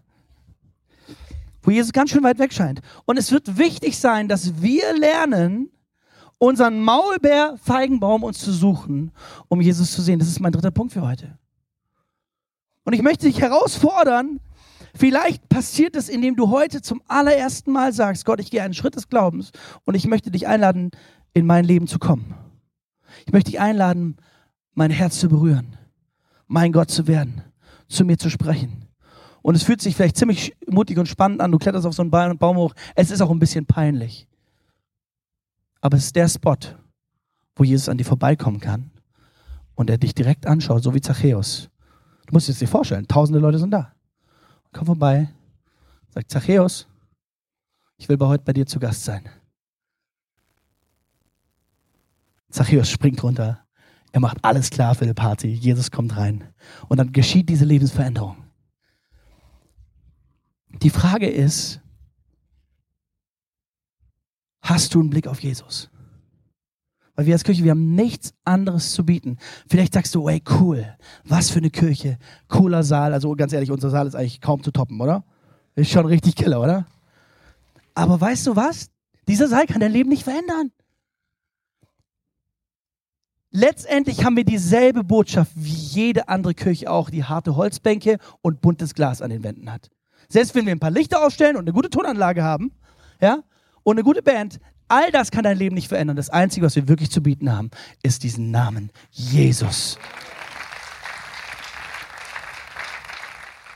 Wo 1.63 1.72
Jesus 1.72 1.93
ganz 1.93 2.12
schön 2.12 2.24
weit 2.24 2.39
weg 2.39 2.53
scheint. 2.53 2.82
Und 3.05 3.17
es 3.17 3.32
wird 3.32 3.58
wichtig 3.58 3.98
sein, 3.98 4.27
dass 4.27 4.62
wir 4.62 4.93
lernen, 4.98 5.72
unseren 6.38 6.82
Maulbeerfeigenbaum 6.82 8.24
uns 8.24 8.39
zu 8.39 8.51
suchen, 8.51 9.12
um 9.48 9.62
Jesus 9.62 9.93
zu 9.93 10.01
sehen. 10.01 10.20
Das 10.20 10.27
ist 10.27 10.41
mein 10.41 10.51
dritter 10.51 10.72
Punkt 10.72 10.93
für 10.93 11.01
heute. 11.01 11.39
Und 12.84 12.93
ich 12.93 13.01
möchte 13.01 13.25
dich 13.25 13.39
herausfordern, 13.39 14.39
Vielleicht 14.96 15.50
passiert 15.50 15.96
es, 15.96 16.08
indem 16.08 16.36
du 16.36 16.50
heute 16.50 16.82
zum 16.82 17.01
allerersten 17.08 17.72
Mal 17.72 17.93
sagst, 17.93 18.25
Gott, 18.25 18.39
ich 18.39 18.51
gehe 18.51 18.62
einen 18.62 18.75
Schritt 18.75 18.96
des 18.96 19.10
Glaubens 19.10 19.51
und 19.86 19.96
ich 19.96 20.05
möchte 20.05 20.29
dich 20.29 20.48
einladen, 20.48 20.91
in 21.34 21.48
mein 21.48 21.65
Leben 21.65 21.88
zu 21.88 21.98
kommen. 21.98 22.36
Ich 23.25 23.34
möchte 23.34 23.51
dich 23.51 23.60
einladen, 23.60 24.17
mein 24.75 24.91
Herz 24.91 25.20
zu 25.20 25.29
berühren, 25.29 25.77
mein 26.46 26.72
Gott 26.72 26.91
zu 26.91 27.08
werden, 27.08 27.41
zu 27.88 28.05
mir 28.05 28.17
zu 28.17 28.29
sprechen. 28.29 28.82
Und 29.43 29.55
es 29.55 29.63
fühlt 29.63 29.81
sich 29.81 29.95
vielleicht 29.95 30.17
ziemlich 30.17 30.55
mutig 30.67 30.97
und 30.97 31.07
spannend 31.07 31.41
an. 31.41 31.51
Du 31.51 31.59
kletterst 31.59 31.85
auf 31.85 31.93
so 31.93 32.01
einen 32.01 32.38
Baum 32.39 32.57
hoch. 32.57 32.73
Es 32.95 33.12
ist 33.12 33.21
auch 33.21 33.29
ein 33.29 33.39
bisschen 33.39 33.65
peinlich. 33.65 34.25
Aber 35.81 35.97
es 35.97 36.05
ist 36.05 36.15
der 36.15 36.29
Spot, 36.29 36.55
wo 37.55 37.65
Jesus 37.65 37.89
an 37.89 37.97
dir 37.97 38.05
vorbeikommen 38.05 38.62
kann 38.62 38.89
und 39.75 39.89
er 39.89 39.97
dich 39.97 40.15
direkt 40.15 40.47
anschaut, 40.47 40.81
so 40.81 40.93
wie 40.93 41.01
Zachäus. 41.01 41.69
Du 42.25 42.33
musst 42.33 42.47
es 42.47 42.59
dir 42.59 42.69
vorstellen, 42.69 43.05
tausende 43.05 43.39
Leute 43.39 43.59
sind 43.59 43.71
da. 43.71 43.93
Komm 44.71 44.85
vorbei, 44.85 45.29
sagt 46.09 46.31
Zachäus, 46.31 46.88
ich 47.97 48.07
will 48.07 48.17
bei 48.17 48.27
heute 48.27 48.45
bei 48.45 48.53
dir 48.53 48.65
zu 48.65 48.79
Gast 48.79 49.03
sein. 49.03 49.27
Zachäus 52.50 52.89
springt 52.89 53.21
runter, 53.23 53.65
er 54.13 54.21
macht 54.21 54.38
alles 54.41 54.69
klar 54.69 54.95
für 54.95 55.05
die 55.05 55.13
Party, 55.13 55.50
Jesus 55.50 55.91
kommt 55.91 56.15
rein 56.15 56.45
und 56.88 56.97
dann 56.97 57.12
geschieht 57.12 57.50
diese 57.50 57.65
Lebensveränderung. 57.65 58.38
Die 60.81 60.89
Frage 60.89 61.29
ist, 61.29 61.79
hast 64.61 64.93
du 64.93 64.99
einen 64.99 65.09
Blick 65.09 65.27
auf 65.27 65.41
Jesus? 65.41 65.89
Weil 67.15 67.27
wir 67.27 67.33
als 67.33 67.43
Kirche, 67.43 67.63
wir 67.63 67.71
haben 67.71 67.93
nichts 67.93 68.33
anderes 68.43 68.91
zu 68.93 69.05
bieten. 69.05 69.37
Vielleicht 69.67 69.93
sagst 69.93 70.15
du, 70.15 70.27
ey, 70.27 70.41
cool, 70.59 70.97
was 71.23 71.51
für 71.51 71.59
eine 71.59 71.69
Kirche, 71.69 72.17
cooler 72.47 72.83
Saal. 72.83 73.13
Also 73.13 73.35
ganz 73.35 73.53
ehrlich, 73.53 73.69
unser 73.69 73.91
Saal 73.91 74.07
ist 74.07 74.15
eigentlich 74.15 74.41
kaum 74.41 74.63
zu 74.63 74.71
toppen, 74.71 74.99
oder? 74.99 75.23
Ist 75.75 75.91
schon 75.91 76.05
richtig 76.05 76.35
killer, 76.35 76.59
oder? 76.59 76.87
Aber 77.93 78.19
weißt 78.19 78.47
du 78.47 78.55
was? 78.55 78.89
Dieser 79.27 79.47
Saal 79.47 79.67
kann 79.67 79.79
dein 79.79 79.91
Leben 79.91 80.09
nicht 80.09 80.23
verändern. 80.23 80.71
Letztendlich 83.51 84.25
haben 84.25 84.35
wir 84.35 84.45
dieselbe 84.45 85.03
Botschaft 85.03 85.51
wie 85.55 85.69
jede 85.69 86.27
andere 86.27 86.55
Kirche 86.55 86.89
auch, 86.89 87.11
die 87.11 87.23
harte 87.23 87.55
Holzbänke 87.55 88.17
und 88.41 88.61
buntes 88.61 88.95
Glas 88.95 89.21
an 89.21 89.29
den 89.29 89.43
Wänden 89.43 89.71
hat. 89.71 89.91
Selbst 90.33 90.55
wenn 90.55 90.65
wir 90.65 90.71
ein 90.71 90.79
paar 90.79 90.89
Lichter 90.89 91.23
aufstellen 91.23 91.57
und 91.57 91.65
eine 91.65 91.73
gute 91.73 91.91
Tonanlage 91.91 92.41
haben, 92.41 92.71
ja, 93.21 93.43
und 93.83 93.97
eine 93.97 94.03
gute 94.03 94.23
Band, 94.23 94.59
all 94.87 95.11
das 95.11 95.29
kann 95.29 95.43
dein 95.43 95.59
Leben 95.59 95.75
nicht 95.75 95.89
verändern. 95.89 96.15
Das 96.17 96.31
Einzige, 96.31 96.65
was 96.65 96.75
wir 96.75 96.87
wirklich 96.87 97.11
zu 97.11 97.21
bieten 97.21 97.55
haben, 97.55 97.69
ist 98.01 98.23
diesen 98.23 98.49
Namen 98.49 98.89
Jesus. 99.11 99.99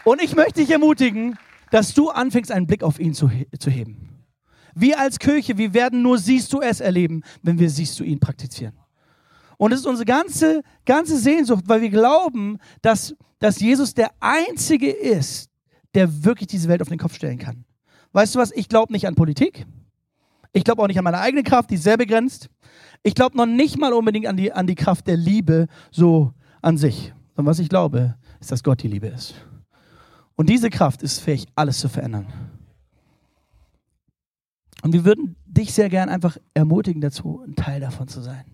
Und 0.03 0.19
ich 0.19 0.35
möchte 0.35 0.61
dich 0.61 0.71
ermutigen, 0.71 1.37
dass 1.69 1.93
du 1.93 2.09
anfängst, 2.09 2.51
einen 2.51 2.65
Blick 2.65 2.81
auf 2.81 2.99
ihn 2.99 3.13
zu, 3.13 3.29
zu 3.59 3.69
heben. 3.69 4.25
Wir 4.73 4.99
als 4.99 5.19
Kirche, 5.19 5.59
wir 5.59 5.75
werden 5.75 6.01
nur 6.01 6.17
siehst 6.17 6.51
du 6.53 6.61
es 6.61 6.79
erleben, 6.79 7.21
wenn 7.43 7.59
wir 7.59 7.69
siehst 7.69 7.99
du 7.99 8.03
ihn 8.03 8.19
praktizieren. 8.19 8.73
Und 9.57 9.73
es 9.73 9.81
ist 9.81 9.85
unsere 9.85 10.05
ganze, 10.05 10.63
ganze 10.85 11.19
Sehnsucht, 11.19 11.65
weil 11.67 11.81
wir 11.81 11.91
glauben, 11.91 12.57
dass, 12.81 13.15
dass 13.37 13.59
Jesus 13.59 13.93
der 13.93 14.09
Einzige 14.19 14.89
ist, 14.89 15.51
der 15.95 16.23
wirklich 16.23 16.47
diese 16.47 16.67
Welt 16.67 16.81
auf 16.81 16.89
den 16.89 16.97
Kopf 16.97 17.15
stellen 17.15 17.37
kann. 17.37 17.65
Weißt 18.13 18.35
du 18.35 18.39
was? 18.39 18.51
Ich 18.51 18.69
glaube 18.69 18.93
nicht 18.93 19.07
an 19.07 19.15
Politik. 19.15 19.65
Ich 20.53 20.63
glaube 20.63 20.81
auch 20.81 20.87
nicht 20.87 20.97
an 20.97 21.03
meine 21.03 21.19
eigene 21.19 21.43
Kraft, 21.43 21.69
die 21.69 21.75
ist 21.75 21.83
sehr 21.83 21.97
begrenzt. 21.97 22.49
Ich 23.03 23.15
glaube 23.15 23.37
noch 23.37 23.45
nicht 23.45 23.77
mal 23.77 23.93
unbedingt 23.93 24.27
an 24.27 24.37
die, 24.37 24.51
an 24.51 24.67
die 24.67 24.75
Kraft 24.75 25.07
der 25.07 25.17
Liebe 25.17 25.67
so 25.91 26.33
an 26.61 26.77
sich. 26.77 27.13
Sondern 27.35 27.51
was 27.51 27.59
ich 27.59 27.69
glaube, 27.69 28.15
ist, 28.39 28.51
dass 28.51 28.63
Gott 28.63 28.81
die 28.81 28.87
Liebe 28.87 29.07
ist. 29.07 29.35
Und 30.35 30.49
diese 30.49 30.69
Kraft 30.69 31.03
ist 31.03 31.19
fähig, 31.19 31.45
alles 31.55 31.79
zu 31.79 31.89
verändern. 31.89 32.27
Und 34.83 34.93
wir 34.93 35.05
würden 35.05 35.35
dich 35.45 35.73
sehr 35.73 35.89
gern 35.89 36.09
einfach 36.09 36.37
ermutigen 36.53 37.01
dazu, 37.01 37.43
ein 37.45 37.55
Teil 37.55 37.81
davon 37.81 38.07
zu 38.07 38.21
sein. 38.21 38.45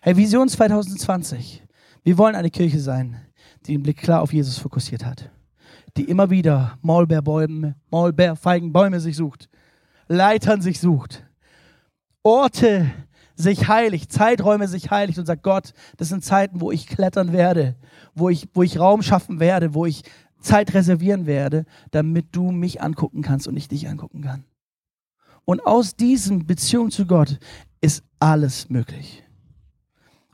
Hey, 0.00 0.16
Vision 0.16 0.48
2020. 0.48 1.64
Wir 2.02 2.18
wollen 2.18 2.34
eine 2.34 2.50
Kirche 2.50 2.80
sein, 2.80 3.16
die 3.64 3.72
den 3.72 3.82
Blick 3.82 3.98
klar 3.98 4.22
auf 4.22 4.32
Jesus 4.32 4.58
fokussiert 4.58 5.04
hat. 5.04 5.30
Die 5.96 6.04
immer 6.04 6.30
wieder 6.30 6.78
Maulbeerbäume, 6.82 7.76
Maulbeerfeigenbäume 7.90 9.00
sich 9.00 9.16
sucht. 9.16 9.48
Leitern 10.08 10.62
sich 10.62 10.80
sucht. 10.80 11.24
Orte 12.22 12.90
sich 13.34 13.68
heiligt, 13.68 14.12
Zeiträume 14.12 14.68
sich 14.68 14.90
heiligt 14.90 15.18
und 15.18 15.26
sagt, 15.26 15.42
Gott, 15.42 15.72
das 15.96 16.08
sind 16.08 16.24
Zeiten, 16.24 16.60
wo 16.60 16.70
ich 16.70 16.86
klettern 16.86 17.32
werde, 17.32 17.76
wo 18.14 18.28
ich, 18.28 18.48
wo 18.54 18.62
ich 18.62 18.78
Raum 18.78 19.02
schaffen 19.02 19.40
werde, 19.40 19.74
wo 19.74 19.86
ich 19.86 20.02
Zeit 20.40 20.74
reservieren 20.74 21.26
werde, 21.26 21.64
damit 21.90 22.28
du 22.32 22.50
mich 22.50 22.82
angucken 22.82 23.22
kannst 23.22 23.48
und 23.48 23.56
ich 23.56 23.68
dich 23.68 23.88
angucken 23.88 24.22
kann. 24.22 24.44
Und 25.44 25.66
aus 25.66 25.96
diesem 25.96 26.46
Beziehung 26.46 26.90
zu 26.90 27.06
Gott 27.06 27.38
ist 27.80 28.04
alles 28.18 28.70
möglich. 28.70 29.24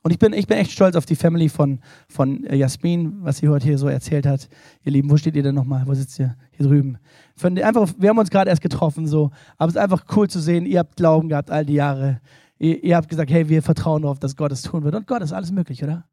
Und 0.09 0.13
ich 0.13 0.19
bin, 0.19 0.33
ich 0.33 0.47
bin 0.47 0.57
echt 0.57 0.71
stolz 0.71 0.97
auf 0.97 1.05
die 1.05 1.17
Family 1.17 1.51
von, 1.51 1.81
von 2.09 2.43
Jasmin, 2.51 3.19
was 3.21 3.37
sie 3.37 3.49
heute 3.51 3.67
hier 3.67 3.77
so 3.77 3.89
erzählt 3.89 4.25
hat. 4.25 4.49
Ihr 4.83 4.93
Lieben, 4.93 5.11
wo 5.11 5.19
steht 5.19 5.37
ihr 5.37 5.43
denn 5.43 5.55
nochmal? 5.55 5.87
Wo 5.87 5.93
sitzt 5.93 6.19
ihr? 6.19 6.35
Hier 6.53 6.67
drüben. 6.67 6.97
Von, 7.37 7.59
einfach, 7.59 7.93
wir 7.99 8.09
haben 8.09 8.17
uns 8.17 8.31
gerade 8.31 8.49
erst 8.49 8.63
getroffen, 8.63 9.07
so. 9.07 9.31
Aber 9.59 9.69
es 9.69 9.75
ist 9.75 9.83
einfach 9.83 10.07
cool 10.17 10.27
zu 10.27 10.41
sehen, 10.41 10.65
ihr 10.65 10.79
habt 10.79 10.97
Glauben 10.97 11.29
gehabt 11.29 11.51
all 11.51 11.67
die 11.67 11.75
Jahre. 11.75 12.23
Ihr, 12.59 12.83
ihr 12.83 12.97
habt 12.97 13.11
gesagt, 13.11 13.31
hey, 13.31 13.51
wir 13.51 13.63
vertrauen 13.63 14.01
darauf, 14.01 14.19
dass 14.19 14.35
Gott 14.35 14.51
es 14.51 14.63
tun 14.63 14.83
wird. 14.83 14.95
Und 14.95 15.07
Gott 15.07 15.21
ist 15.21 15.35
alles 15.35 15.53
möglich, 15.53 15.85
oder? 15.85 16.07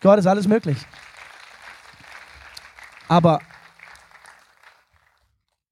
Gott 0.00 0.18
ist 0.18 0.26
alles 0.26 0.48
möglich. 0.48 0.78
Aber 3.06 3.38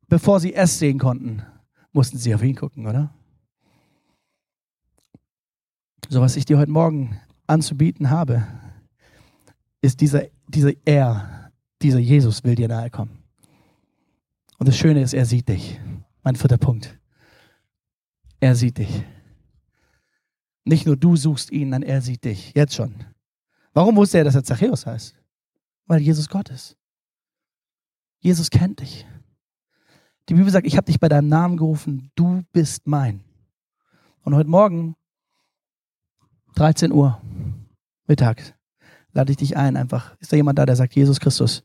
bevor 0.07 0.39
sie 0.39 0.55
es 0.55 0.79
sehen 0.79 1.01
konnten, 1.01 1.43
mussten 1.91 2.19
sie 2.19 2.33
auf 2.37 2.45
ihn 2.45 2.55
gucken, 2.55 2.87
oder? 2.87 3.16
So, 6.09 6.21
was 6.21 6.37
ich 6.37 6.45
dir 6.45 6.59
heute 6.59 6.71
Morgen 6.71 7.21
anzubieten 7.49 8.11
habe, 8.11 8.47
ist 9.81 10.01
dieser, 10.01 10.23
dieser 10.47 10.71
Er, 10.85 11.51
dieser 11.83 11.99
Jesus 11.99 12.45
will 12.45 12.55
dir 12.55 12.69
nahe 12.69 12.91
kommen. 12.91 13.25
Und 14.59 14.69
das 14.69 14.77
Schöne 14.77 15.03
ist, 15.03 15.15
er 15.15 15.27
sieht 15.27 15.49
dich. 15.49 15.81
Mein 16.23 16.37
vierter 16.37 16.59
Punkt. 16.59 16.97
Er 18.39 18.55
sieht 18.55 18.79
dich. 18.79 19.03
Nicht 20.65 20.87
nur 20.87 20.97
du 20.97 21.17
suchst 21.17 21.51
ihn, 21.51 21.71
nein, 21.71 21.83
er 21.83 22.01
sieht 22.01 22.25
dich. 22.25 22.53
Jetzt 22.55 22.75
schon. 22.75 22.95
Warum 23.73 23.97
wusste 23.97 24.19
er, 24.19 24.25
dass 24.25 24.37
er 24.37 24.45
Zachäus 24.45 24.87
heißt? 24.87 25.17
Weil 25.87 26.01
Jesus 26.01 26.29
Gott 26.29 26.51
ist. 26.51 26.77
Jesus 28.21 28.51
kennt 28.51 28.81
dich. 28.81 29.07
Die 30.29 30.35
Bibel 30.35 30.51
sagt, 30.51 30.67
ich 30.67 30.77
habe 30.77 30.87
dich 30.87 31.01
bei 31.01 31.09
deinem 31.09 31.29
Namen 31.29 31.57
gerufen, 31.57 32.11
du 32.15 32.43
bist 32.53 32.87
mein. 32.87 33.25
Und 34.23 34.35
heute 34.35 34.49
Morgen 34.49 34.97
13 36.57 36.91
Uhr, 36.91 37.21
Mittag, 38.09 38.55
lade 39.13 39.31
ich 39.31 39.37
dich 39.37 39.59
ein. 39.59 39.77
Einfach, 39.77 40.17
ist 40.21 40.33
da 40.33 40.37
jemand 40.37 40.59
da, 40.59 40.65
der 40.65 40.75
sagt, 40.75 40.95
Jesus 40.95 41.21
Christus, 41.21 41.65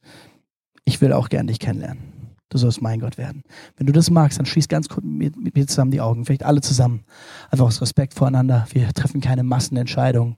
ich 0.83 0.99
will 0.99 1.13
auch 1.13 1.29
gern 1.29 1.47
dich 1.47 1.59
kennenlernen. 1.59 2.03
Du 2.49 2.57
sollst 2.57 2.81
mein 2.81 2.99
Gott 2.99 3.17
werden. 3.17 3.43
Wenn 3.77 3.87
du 3.87 3.93
das 3.93 4.09
magst, 4.09 4.37
dann 4.37 4.45
schließ 4.45 4.67
ganz 4.67 4.89
kurz 4.89 5.05
mit, 5.05 5.37
mit 5.37 5.55
mir 5.55 5.65
zusammen 5.65 5.91
die 5.91 6.01
Augen, 6.01 6.25
vielleicht 6.25 6.43
alle 6.43 6.59
zusammen. 6.59 7.05
Einfach 7.49 7.67
aus 7.67 7.81
Respekt 7.81 8.13
voreinander. 8.13 8.67
Wir 8.73 8.91
treffen 8.91 9.21
keine 9.21 9.43
Massenentscheidungen. 9.43 10.35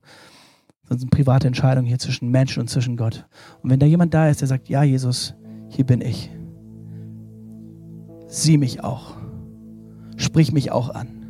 Das 0.88 1.00
sind 1.00 1.10
private 1.10 1.48
Entscheidungen 1.48 1.88
hier 1.88 1.98
zwischen 1.98 2.28
Mensch 2.28 2.56
und 2.56 2.70
zwischen 2.70 2.96
Gott. 2.96 3.26
Und 3.60 3.70
wenn 3.70 3.80
da 3.80 3.86
jemand 3.86 4.14
da 4.14 4.28
ist, 4.28 4.40
der 4.40 4.46
sagt, 4.46 4.68
ja, 4.68 4.84
Jesus, 4.84 5.34
hier 5.68 5.84
bin 5.84 6.00
ich. 6.00 6.30
Sieh 8.28 8.56
mich 8.56 8.84
auch. 8.84 9.16
Sprich 10.16 10.52
mich 10.52 10.70
auch 10.70 10.90
an. 10.90 11.24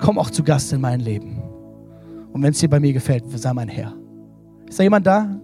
Komm 0.00 0.18
auch 0.18 0.30
zu 0.30 0.42
Gast 0.42 0.72
in 0.72 0.80
mein 0.80 0.98
Leben. 0.98 1.31
Und 2.32 2.42
wenn 2.42 2.50
es 2.50 2.58
dir 2.58 2.68
bei 2.68 2.80
mir 2.80 2.92
gefällt, 2.92 3.24
sei 3.30 3.52
mein 3.52 3.68
Herr. 3.68 3.94
Ist 4.68 4.78
da 4.78 4.82
jemand 4.82 5.06
da? 5.06 5.40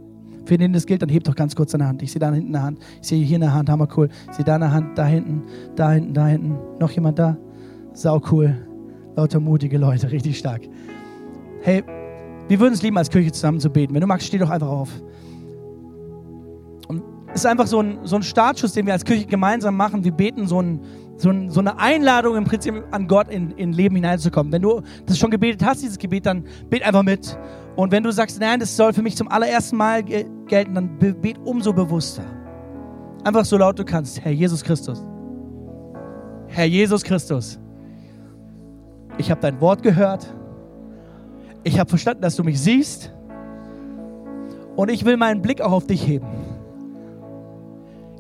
Für 0.47 0.57
den 0.57 0.73
das 0.73 0.87
gilt, 0.87 1.03
dann 1.03 1.11
hebt 1.11 1.29
doch 1.29 1.35
ganz 1.35 1.55
kurz 1.55 1.73
deine 1.73 1.87
Hand. 1.87 2.03
Ich 2.03 2.11
sehe 2.11 2.21
da 2.21 2.33
hinten 2.33 2.55
eine 2.55 2.65
Hand. 2.65 2.79
Ich 3.03 3.09
sehe 3.09 3.23
hier 3.23 3.37
eine 3.37 3.53
Hand, 3.53 3.69
hammer 3.69 3.87
cool. 3.97 4.09
Ich 4.31 4.37
sehe 4.37 4.45
da 4.45 4.55
eine 4.55 4.73
Hand, 4.73 4.97
da 4.97 5.07
hinten, 5.07 5.43
da 5.77 5.93
hinten, 5.93 6.15
da 6.15 6.27
hinten. 6.27 6.57
Noch 6.81 6.91
jemand 6.91 7.19
da? 7.19 7.37
Sau 7.93 8.23
cool. 8.33 8.57
Lauter 9.15 9.41
mutige 9.41 9.77
Leute, 9.77 10.11
richtig 10.11 10.39
stark. 10.39 10.63
Hey, 11.61 11.85
wir 12.49 12.61
würden 12.61 12.73
es 12.73 12.83
lieben, 12.83 12.97
als 12.97 13.11
Kirche 13.11 13.31
zusammen 13.31 13.61
zu 13.61 13.69
beten. 13.69 13.93
Wenn 13.93 14.01
du 14.01 14.07
magst, 14.07 14.27
steh 14.27 14.39
doch 14.39 14.49
einfach 14.49 14.69
auf. 14.69 14.89
Und 16.89 17.03
es 17.29 17.41
ist 17.41 17.47
einfach 17.47 17.67
so 17.67 17.81
ein, 17.81 17.99
so 18.05 18.17
ein 18.17 18.23
Startschuss, 18.23 18.73
den 18.73 18.87
wir 18.87 18.95
als 18.95 19.05
Kirche 19.05 19.27
gemeinsam 19.27 19.77
machen. 19.77 20.03
Wir 20.03 20.13
beten 20.13 20.47
so 20.47 20.63
ein, 20.63 20.81
so, 21.19 21.33
so, 21.49 21.61
eine 21.61 21.79
Einladung 21.79 22.37
im 22.37 22.45
Prinzip 22.45 22.75
an 22.93 23.09
Gott 23.09 23.29
in, 23.29 23.51
in 23.53 23.73
Leben 23.73 23.97
hineinzukommen. 23.97 24.53
Wenn 24.53 24.63
du 24.63 24.83
das 25.05 25.19
schon 25.19 25.31
gebetet 25.31 25.65
hast, 25.65 25.83
dieses 25.83 25.99
Gebet, 25.99 26.27
dann 26.27 26.45
bet 26.71 26.85
einfach 26.85 27.03
mit. 27.03 27.37
Und 27.75 27.91
wenn 27.91 28.05
du 28.05 28.13
sagst, 28.13 28.41
nein, 28.41 28.61
das 28.61 28.77
soll 28.77 28.93
für 28.93 29.03
mich 29.03 29.17
zum 29.17 29.29
allerersten 29.29 29.77
Mal 29.77 30.05
gelten, 30.05 30.75
dann 30.75 30.97
bet 30.99 31.39
umso 31.45 31.73
bewusster. 31.73 32.23
Einfach 33.25 33.45
so 33.45 33.59
laut 33.59 33.77
du 33.79 33.85
kannst. 33.85 34.25
Herr 34.25 34.31
Jesus 34.31 34.63
Christus. 34.63 35.05
Herr 36.47 36.67
Jesus 36.67 37.03
Christus. 37.03 37.59
Ich 39.19 39.31
habe 39.31 39.41
dein 39.41 39.61
Wort 39.61 39.83
gehört. 39.83 40.33
Ich 41.65 41.81
habe 41.81 41.91
verstanden, 41.91 42.23
dass 42.23 42.37
du 42.37 42.45
mich 42.45 42.61
siehst. 42.61 43.13
Und 44.77 44.89
ich 44.89 45.05
will 45.05 45.17
meinen 45.17 45.43
Blick 45.43 45.61
auch 45.61 45.73
auf 45.73 45.87
dich 45.89 46.07
heben. 46.07 46.29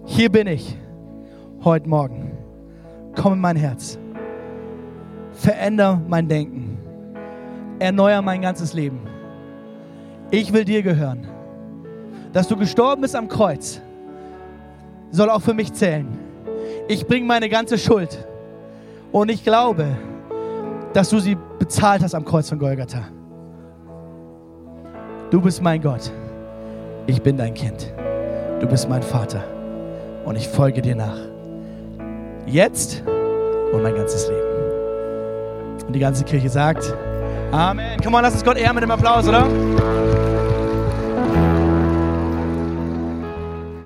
hier 0.04 0.32
bin 0.32 0.48
ich 0.48 0.76
heute 1.62 1.88
Morgen. 1.88 2.27
Komm 3.18 3.32
in 3.32 3.40
mein 3.40 3.56
Herz. 3.56 3.98
Veränder 5.32 6.00
mein 6.06 6.28
Denken. 6.28 6.78
Erneuer 7.80 8.22
mein 8.22 8.40
ganzes 8.40 8.74
Leben. 8.74 9.00
Ich 10.30 10.52
will 10.52 10.64
dir 10.64 10.82
gehören. 10.82 11.26
Dass 12.32 12.46
du 12.46 12.56
gestorben 12.56 13.02
bist 13.02 13.16
am 13.16 13.26
Kreuz, 13.26 13.80
soll 15.10 15.30
auch 15.30 15.42
für 15.42 15.54
mich 15.54 15.72
zählen. 15.72 16.06
Ich 16.86 17.06
bringe 17.06 17.26
meine 17.26 17.48
ganze 17.48 17.76
Schuld. 17.76 18.24
Und 19.10 19.30
ich 19.30 19.42
glaube, 19.42 19.96
dass 20.92 21.10
du 21.10 21.18
sie 21.18 21.36
bezahlt 21.58 22.02
hast 22.02 22.14
am 22.14 22.24
Kreuz 22.24 22.48
von 22.48 22.58
Golgatha. 22.58 23.08
Du 25.30 25.40
bist 25.40 25.60
mein 25.60 25.82
Gott. 25.82 26.12
Ich 27.06 27.20
bin 27.20 27.36
dein 27.36 27.54
Kind. 27.54 27.92
Du 28.60 28.66
bist 28.68 28.88
mein 28.88 29.02
Vater. 29.02 29.42
Und 30.24 30.36
ich 30.36 30.46
folge 30.46 30.82
dir 30.82 30.94
nach. 30.94 31.37
Jetzt 32.50 33.02
und 33.72 33.82
mein 33.82 33.94
ganzes 33.94 34.28
Leben. 34.28 35.86
Und 35.86 35.92
die 35.92 36.00
ganze 36.00 36.24
Kirche 36.24 36.48
sagt, 36.48 36.94
Amen. 37.52 37.98
Komm 38.02 38.12
mal, 38.12 38.20
lass 38.20 38.34
uns 38.34 38.44
Gott 38.44 38.58
ehren 38.58 38.74
mit 38.74 38.82
dem 38.82 38.90
Applaus, 38.90 39.26
oder? 39.26 39.46